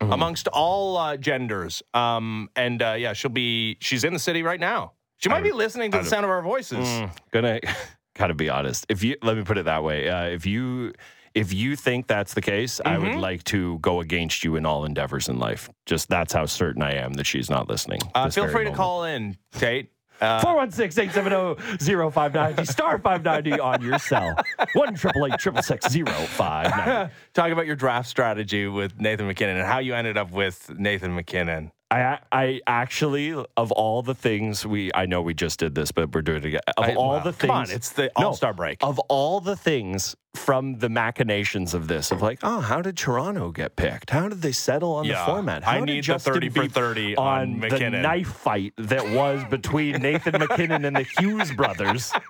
[0.03, 0.12] Mm-hmm.
[0.12, 1.83] amongst all uh, genders.
[1.95, 4.93] Um, and uh, yeah, she'll be, she's in the city right now.
[5.17, 6.87] She might be listening to the sound of our voices.
[6.87, 7.61] Mm, gonna
[8.14, 8.85] gotta be honest.
[8.91, 10.93] If you let me put it that way, uh, if you
[11.37, 13.05] if you think that's the case, I Mm-hmm.
[13.05, 15.68] would like to go against you in all endeavors in life.
[15.84, 18.01] Just that's how certain I am that she's not listening.
[18.14, 19.91] Uh, feel free to call in, Tate.
[20.18, 24.34] 416 870 0590 star 590 on your cell.
[24.72, 30.30] 1 888 Talk about your draft strategy with Nathan MacKinnon and how you ended up
[30.30, 31.72] with Nathan MacKinnon.
[31.91, 36.12] I I actually of all the things we I know we just did this, but
[36.14, 36.61] we're doing it again.
[36.76, 38.78] Of I- all the come things, on, it's the All-Star break.
[38.80, 43.51] Of all the things from the machinations of this, of like, oh, how did Toronto
[43.51, 44.11] get picked?
[44.11, 45.66] How did they settle on Yeah, the format?
[45.66, 49.43] I How did need the thirty for thirty on, on the knife fight that was
[49.51, 52.12] between Nathan MacKinnon and the Hughes brothers.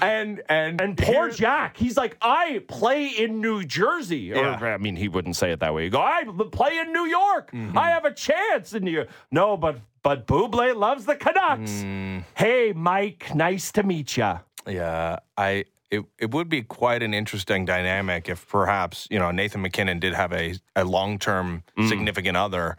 [0.00, 4.32] And and And poor Jack, he's like, I play in New Jersey.
[4.32, 4.56] Or, Yeah.
[4.60, 5.84] I mean, he wouldn't say it that way.
[5.84, 7.52] He'd go, I play in New York.
[7.52, 7.78] Mm-hmm.
[7.78, 9.08] I have a chance in New York.
[9.30, 11.70] No, but but Bublé loves the Canucks.
[11.70, 12.24] Mm.
[12.34, 14.40] Hey, Mike, nice to meet you.
[14.66, 19.60] Yeah, I it, it would be quite an interesting dynamic if perhaps you know Nathan
[19.62, 21.88] MacKinnon did have a a long term Mm.
[21.88, 22.76] significant other.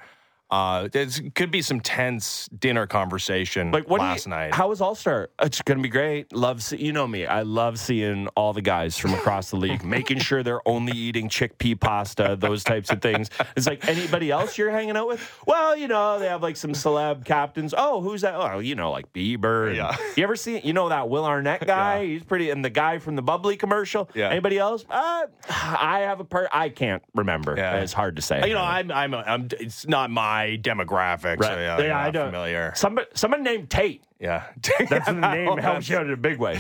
[0.52, 4.00] Uh, there could be some tense dinner conversation Like what?
[4.02, 4.54] last you, night.
[4.54, 5.30] How was All Star?
[5.42, 6.32] It's gonna be great.
[6.32, 7.26] Love, see, you know me.
[7.26, 11.28] I love seeing all the guys from across the league, making sure they're only eating
[11.28, 13.32] chickpea pasta, those types of things.
[13.56, 15.42] It's like anybody else you're hanging out with.
[15.48, 17.74] Well, you know they have like some celeb captains.
[17.76, 18.36] Oh, who's that?
[18.36, 19.76] Oh, you know like Bieber.
[19.76, 19.96] Yeah.
[20.16, 20.60] You ever see?
[20.60, 22.02] You know that Will Arnett guy?
[22.02, 22.08] Yeah.
[22.08, 22.52] He's pretty.
[22.52, 24.10] And the guy from the bubbly commercial.
[24.14, 24.30] Yeah.
[24.30, 24.86] Anybody else?
[24.88, 26.50] Uh, I have a part.
[26.54, 27.56] I can't remember.
[27.58, 27.78] Yeah.
[27.80, 28.48] It's hard to say.
[28.48, 30.33] you know, I'm, I'm, I'm, it's not my
[30.64, 31.42] demographic.
[31.44, 31.60] So Right.
[31.62, 32.72] yeah, Yeah, I'm don't- familiar.
[32.76, 34.04] Somebody, someone named Tate.
[34.20, 34.44] Yeah.
[34.90, 36.60] That's the name helps you out in a big way.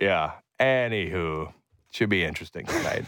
[0.00, 0.32] Yeah.
[0.60, 1.52] Anywho,
[1.92, 3.04] should be interesting tonight.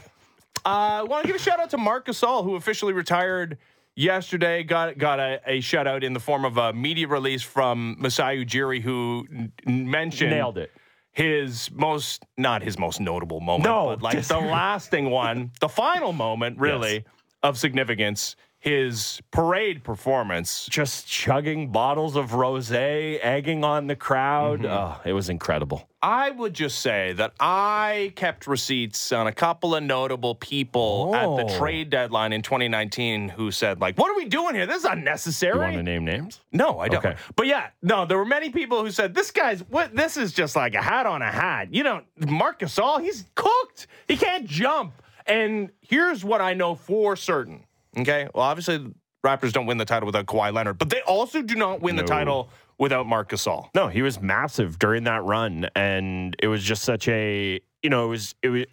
[0.65, 3.59] I uh, want to give a shout out to Marc Gasol, who officially retired
[3.95, 4.63] yesterday.
[4.63, 8.45] Got got a, a shout out in the form of a media release from Masai
[8.45, 10.71] Ujiri, who n- mentioned Nailed it.
[11.13, 15.69] His most, not his most notable moment, No, but like just- the lasting one, the
[15.69, 17.05] final moment, really,
[17.43, 18.37] of significance.
[18.67, 24.63] His parade performance just chugging bottles of rosé, egging on the crowd.
[24.63, 24.73] Mm-hmm.
[24.73, 25.89] Oh, it was incredible.
[26.03, 31.23] I would just say that I kept receipts on a couple of notable people at
[31.37, 31.59] the Oh.
[31.59, 34.67] trade deadline in 2019 who said, like, what are we doing here?
[34.67, 35.59] This is You unnecessary.
[35.61, 36.41] want to name names?
[36.51, 37.05] no, I don't.
[37.07, 37.15] Okay.
[37.37, 39.95] But yeah, no, there were many people who said, this guy's, what?
[39.95, 41.73] This is just like a hat on a hat.
[41.73, 43.87] You know, Marc Gasol, he's cooked.
[44.09, 45.03] He can't jump.
[45.25, 47.63] And here's what I know for certain.
[47.97, 48.29] Okay.
[48.35, 48.93] Well, obviously,
[49.25, 52.05] Raptors don't win the title without Kawhi Leonard, but they also do not win the
[52.05, 53.69] title without Marc Gasol.
[53.75, 58.07] No, he was massive during that run, and it was just such a you know
[58.07, 58.65] it was it was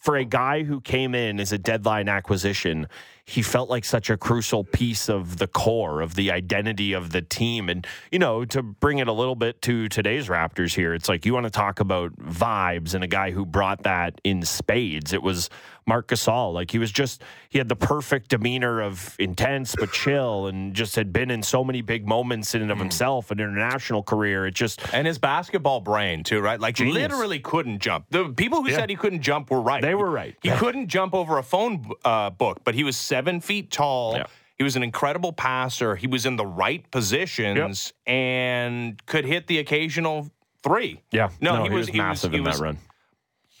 [0.00, 2.86] for a guy who came in as a deadline acquisition.
[3.28, 7.20] He felt like such a crucial piece of the core of the identity of the
[7.20, 11.10] team, and you know to bring it a little bit to today's Raptors here, it's
[11.10, 15.12] like you want to talk about vibes and a guy who brought that in spades.
[15.12, 15.50] It was
[15.86, 16.54] Marc Gasol.
[16.54, 20.96] Like he was just he had the perfect demeanor of intense but chill, and just
[20.96, 24.46] had been in so many big moments in and of himself, an international career.
[24.46, 26.58] It just And his basketball brain too, right?
[26.58, 26.94] Like Genius.
[26.94, 28.06] literally couldn't jump.
[28.08, 28.76] The people who Yeah.
[28.78, 29.82] said he couldn't jump were right.
[29.82, 30.34] They were right.
[30.42, 34.14] He couldn't jump over a phone uh, book, but he was seven feet tall.
[34.14, 34.26] Yeah.
[34.56, 35.94] He was an incredible passer.
[35.96, 40.30] He was in the right positions and could hit the occasional
[40.62, 41.00] three.
[41.12, 42.78] yeah, No, he, was, massive he in was that run.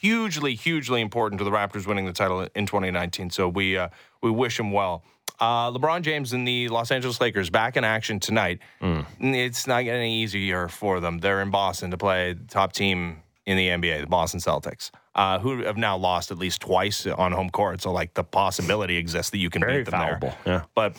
[0.00, 3.30] Hugely, hugely important to the Raptors winning the title in 2019.
[3.30, 3.88] So we uh,
[4.22, 5.02] we wish him well.
[5.40, 8.58] Uh, LeBron James and the Los Angeles Lakers back in action tonight.
[8.80, 9.06] Mm.
[9.20, 11.18] It's not getting any easier for them.
[11.18, 15.40] They're in Boston to play the top team in the NBA, the Boston Celtics, uh,
[15.40, 17.82] who have now lost at least twice on home court.
[17.82, 20.18] So like the possibility exists that you can Very beat them there.
[20.20, 20.38] fallible.
[20.46, 20.62] Yeah.
[20.76, 20.96] But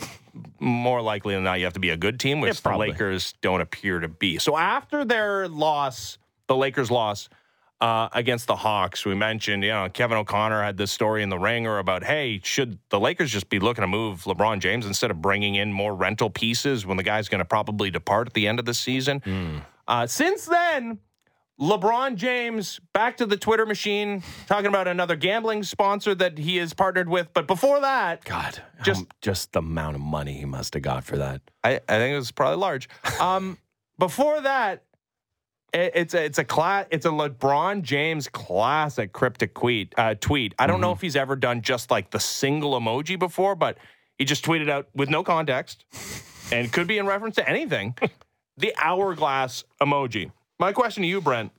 [0.60, 2.78] more likely than not, you have to be a good team, which Yeah, the.
[2.78, 4.38] Lakers don't appear to be.
[4.38, 6.18] So after their loss,
[6.48, 7.30] the Lakers loss
[7.80, 11.38] uh, against the Hawks, we mentioned, you know, Kevin O'Connor had this story in the
[11.38, 15.22] ringer about, hey, should the Lakers just be looking to move LeBron James instead of
[15.22, 18.58] bringing in more rental pieces when the guy's going to probably depart at the end
[18.58, 19.20] of the season?
[19.20, 19.58] Hmm.
[19.88, 20.98] Uh, since then,
[21.60, 26.72] LeBron James back to the Twitter machine, talking about another gambling sponsor that he is
[26.72, 27.28] partnered with.
[27.34, 31.04] But before that, God, Just- just just the amount of money he must have got
[31.04, 31.42] for that.
[31.62, 32.88] I, I think it was probably large.
[33.20, 33.58] Um,
[33.98, 34.84] before that,
[35.74, 39.92] it, it's a it's a cla- it's a LeBron James classic cryptic tweet.
[39.98, 40.54] Uh, tweet.
[40.58, 43.76] I don't know if he's ever done just like the single emoji before, but
[44.16, 45.84] he just tweeted out with no context
[46.50, 47.94] and could be in reference to anything.
[48.56, 50.32] the hourglass emoji.
[50.60, 51.52] My question to you, Brent.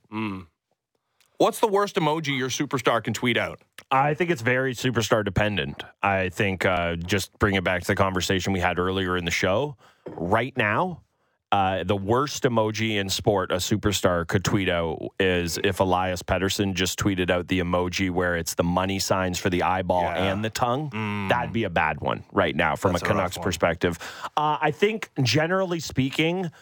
[1.38, 3.60] What's the worst emoji your superstar can tweet out?
[3.90, 5.82] I think it's very superstar dependent.
[6.02, 9.32] I think uh, just bring it back to the conversation we had earlier in the
[9.32, 9.76] show.
[10.06, 11.02] Right now,
[11.50, 16.72] uh, the worst emoji in sport a superstar could tweet out is if Elias Pettersson
[16.74, 20.32] just tweeted out the emoji where it's the money signs for the eyeball Yeah.
[20.32, 21.26] and the tongue.
[21.28, 23.42] That'd be a bad one right now from That's a a Canucks one.
[23.42, 23.98] perspective.
[24.36, 26.52] Uh, I think generally speaking,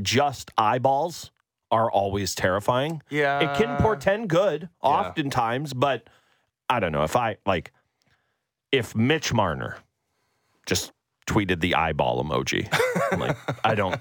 [0.00, 1.32] just eyeballs
[1.70, 3.02] are always terrifying.
[3.10, 3.40] Yeah.
[3.40, 6.08] It can portend good oftentimes, but
[6.68, 7.72] I don't know if I like
[8.72, 9.76] if Mitch Marner
[10.66, 10.92] just
[11.26, 12.68] tweeted the eyeball emoji.
[13.12, 13.98] I'm like, I don't,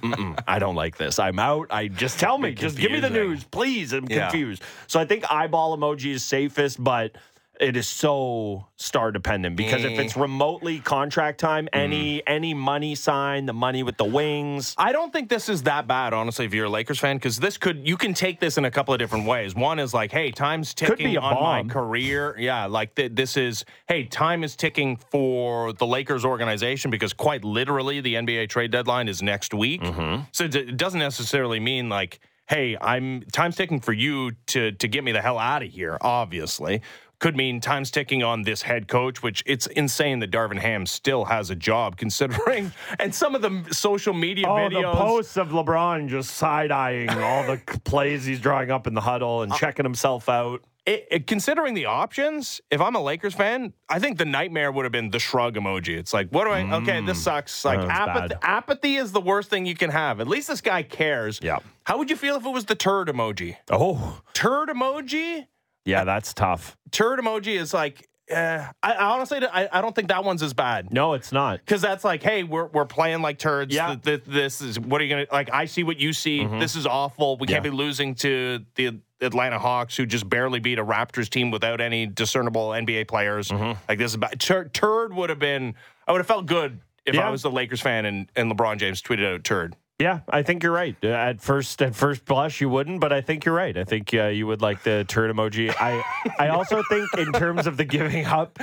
[0.48, 1.20] I don't like this.
[1.20, 1.68] I'm out.
[1.72, 3.92] I just tell me, just give me the news, please.
[3.94, 4.30] I'm Yeah.
[4.30, 4.64] confused.
[4.88, 7.16] So I think eyeball emoji is safest, but
[7.60, 10.02] it is so star dependent because if Eh.
[10.04, 14.76] it's remotely contract time, any any money sign, the money with the wings.
[14.78, 17.58] I don't think this is that bad, honestly, if you're a Lakers fan, because this
[17.58, 19.56] could you can take this in a couple of different ways.
[19.56, 22.36] One is like, hey, time's ticking on my career.
[22.38, 27.44] Yeah, like th- this is, hey, time is ticking for the Lakers organization because quite
[27.44, 29.82] literally the NBA trade deadline is next week.
[29.82, 30.24] Mm-hmm.
[30.32, 34.88] So it, it doesn't necessarily mean like, hey, I'm time's ticking for you to to
[34.88, 35.98] get me the hell out of here.
[36.02, 36.82] Obviously.
[37.20, 41.26] Could mean time's ticking on this head coach, which it's insane that Darvin Ham still
[41.26, 42.72] has a job considering.
[43.00, 44.92] And some of the social media Oh, videos.
[44.94, 49.02] the posts of LeBron just side eyeing all the plays he's drawing up in the
[49.02, 50.62] huddle Uh, and checking himself out.
[50.86, 54.86] it, it- considering the options, if I'm a Lakers fan, I think the nightmare would
[54.86, 55.98] have been the shrug emoji.
[55.98, 56.72] It's like, what do I?
[56.82, 57.66] Okay, this sucks.
[57.66, 57.88] Like Mm.
[57.88, 60.20] That's apathy, apathy is the worst thing you can have.
[60.22, 61.40] At least this guy cares.
[61.42, 61.58] Yeah.
[61.84, 63.58] How would you feel if it was the turd emoji?
[63.72, 65.48] Oh, Turd emoji.
[65.88, 66.78] Yeah, that's tough.
[66.92, 68.08] Turd emoji is like.
[68.30, 70.92] Uh, I, I honestly, I, I don't think that one's as bad.
[70.92, 71.60] No, it's not.
[71.60, 73.74] Because that's like, hey, we're, we're playing like turds.
[73.74, 73.92] Yeah.
[73.92, 74.02] Mm-hmm.
[74.02, 75.50] Th- th- this is what are you gonna like?
[75.54, 76.46] I see what you see.
[76.46, 77.38] This is awful.
[77.38, 81.52] We can't be losing to the Atlanta Hawks, who just barely beat a Raptors team
[81.52, 83.48] without any discernible NBA players.
[83.48, 83.80] Mm-hmm.
[83.88, 84.38] Like this is bad.
[84.42, 85.74] Tur- turd would have been.
[86.06, 87.26] I would have felt good if Yeah.
[87.28, 89.74] I was the Lakers fan and, and LeBron James tweeted out turd.
[90.00, 90.96] Yeah, I think you're right.
[91.04, 93.76] Uh, At first, at first blush, you wouldn't, but I think you're right.
[93.76, 95.74] I think uh, you would like the turd emoji.
[95.80, 96.04] I,
[96.38, 98.60] I also think in terms of the giving up,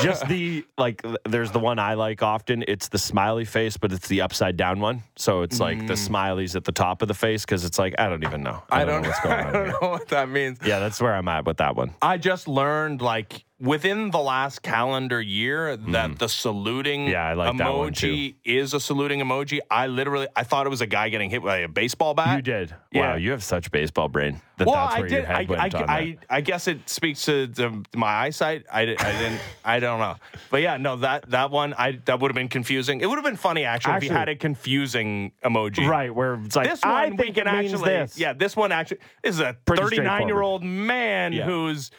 [0.00, 1.04] just the like.
[1.28, 2.64] There's the one I like often.
[2.66, 5.02] It's the smiley face, but it's the upside down one.
[5.16, 8.08] So it's like the smileys at the top of the face because it's like I
[8.08, 8.62] don't even know.
[8.70, 9.52] I don't, know what's going on.
[9.52, 9.66] here.
[9.82, 10.60] know what that means.
[10.64, 11.92] Yeah, that's where I'm at with that one.
[12.00, 16.18] I just learned like within the last calendar year that mm.
[16.18, 17.06] the saluting.
[17.06, 19.60] Yeah, like emoji is a saluting emoji.
[19.70, 22.36] I literally I thought it was a guy getting hit by a baseball bat.
[22.36, 22.74] You did.
[22.90, 23.10] Yeah.
[23.10, 25.24] Wow, you have such baseball brain that Well, that's I did.
[25.26, 26.18] I, I, I.
[26.28, 28.64] I guess it speaks to, to my eyesight.
[28.72, 29.40] I, di- I didn't.
[29.64, 30.16] I don't know.
[30.50, 33.00] But yeah, no that that one I that would have been confusing.
[33.00, 35.86] It would have been funny actually, if Actually- he had a confusing emoji.
[35.86, 37.90] Right, where it's like This one I we think can it means actually.
[37.90, 38.18] this.
[38.18, 41.44] Yeah, this one actually this is a 39 year old man Yeah.
[41.44, 41.90] whose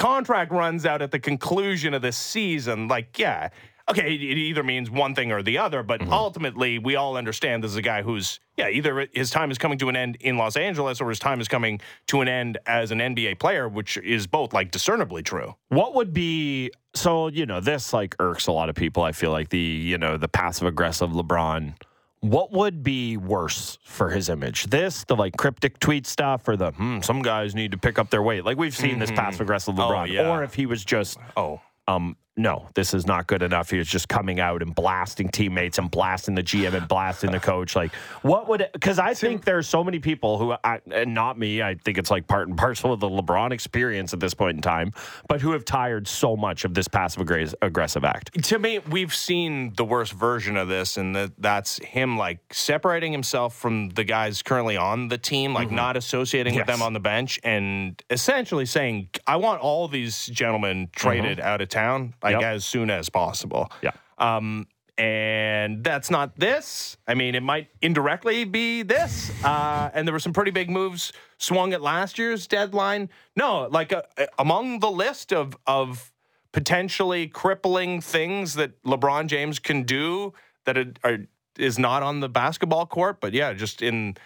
[0.00, 2.88] contract runs out at the conclusion of the season.
[2.88, 3.50] Like, yeah.
[3.90, 6.12] Okay, it it either means one thing or the other, but Mm-hmm.
[6.12, 9.78] ultimately, we all understand this is a guy who's, yeah, either his time is coming
[9.78, 12.92] to an end in Los Angeles or his time is coming to an end as
[12.92, 15.56] an NBA player, which is both like discernibly true.
[15.70, 19.02] What would be so you know this like irks a lot of people.
[19.02, 21.74] I feel like the you know the passive aggressive LeBron.
[22.20, 24.66] What would be worse for his image?
[24.66, 28.10] This, the like cryptic tweet stuff, or the hmm, some guys need to pick up
[28.10, 28.44] their weight.
[28.44, 30.12] Like we've seen this passive aggressive LeBron, Mm-hmm.
[30.14, 30.30] yeah.
[30.30, 33.70] or if he was just Oh, um, no, this is not good enough.
[33.70, 37.40] He was just coming out and blasting teammates and blasting the GM and blasting the
[37.40, 37.74] coach.
[37.74, 38.66] Like, what would?
[38.72, 41.60] Because I think there's so many people who, I, and not me.
[41.60, 44.62] I think it's like part and parcel of the LeBron experience at this point in
[44.62, 44.92] time,
[45.28, 48.42] but who have tired so much of this passive aggress- aggressive act.
[48.44, 53.12] to me, we've seen the worst version of this, and that that's him like separating
[53.12, 55.76] himself from the guys currently on the team, like mm-hmm.
[55.76, 60.88] not associating with them on the bench, and essentially saying, "I want all these gentlemen
[60.94, 61.46] traded mm-hmm.
[61.46, 62.42] out of town like Yep.
[62.42, 63.92] as soon as possible." Yeah.
[64.18, 64.66] Um,
[64.98, 66.98] and that's not this.
[67.08, 69.30] I mean, it might indirectly be this.
[69.42, 73.08] Uh, and there were some pretty big moves swung at last year's deadline.
[73.34, 74.02] No, like uh,
[74.38, 76.12] among the list of of
[76.52, 80.34] potentially crippling things that LeBron James can do
[80.66, 81.18] that are, are,
[81.58, 84.16] is not on the basketball court, but yeah, just in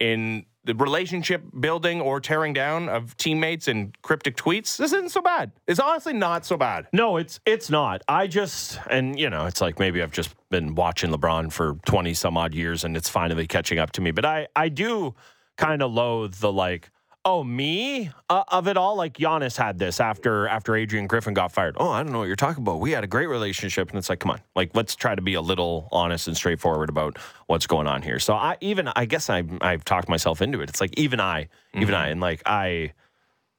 [0.00, 4.76] in the relationship building or tearing down of teammates and cryptic tweets.
[4.76, 5.52] This isn't so bad.
[5.66, 6.88] It's honestly not so bad.
[6.92, 8.02] No, it's it's not.
[8.08, 12.14] I just and you know, it's like maybe I've just been watching LeBron for 20
[12.14, 14.10] some odd years and it's finally catching up to me.
[14.10, 15.14] But I I do
[15.56, 16.90] kind of loathe the like
[17.26, 18.96] Oh, me uh, of it all.
[18.96, 21.74] Like Giannis had this after after Adrian Griffin got fired.
[21.78, 22.80] Oh, I don't know what you're talking about.
[22.80, 25.32] We had a great relationship, and it's like, come on, like let's try to be
[25.32, 27.16] a little honest and straightforward about
[27.46, 28.18] what's going on here.
[28.18, 30.68] So I even I guess I I've talked myself into it.
[30.68, 32.92] It's like even I, even I, and like I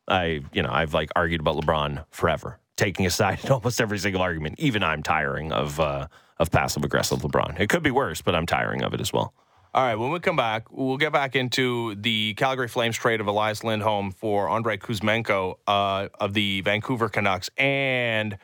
[0.07, 3.97] I, you know, I've like argued about LeBron forever, taking a side in almost every
[3.97, 4.59] single argument.
[4.59, 6.07] Even I'm tiring of uh,
[6.37, 7.59] of passive aggressive LeBron.
[7.59, 9.33] It could be worse, but I'm tiring of it as well.
[9.75, 13.27] All right, when we come back, we'll get back into the Calgary Flames trade of
[13.27, 17.49] Elias Lindholm for Andrei Kuzmenko uh, of the Vancouver Canucks.
[17.57, 18.37] And,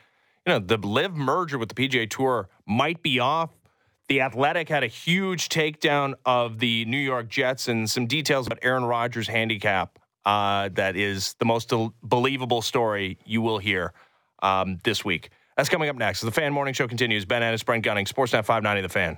[0.44, 3.48] you know, the LIV merger with the PGA Tour might be off.
[4.08, 8.58] The Athletic had a huge takedown of the New York Jets and some details about
[8.60, 9.98] Aaron Rodgers' handicap.
[10.26, 11.72] Uh, that is the most
[12.02, 13.94] believable story you will hear
[14.42, 15.30] um, this week.
[15.56, 16.20] That's coming up next.
[16.20, 17.24] The Fan Morning Show continues.
[17.24, 19.16] Ben Ennis, Brent Gunning, Sportsnet 590, The Fan.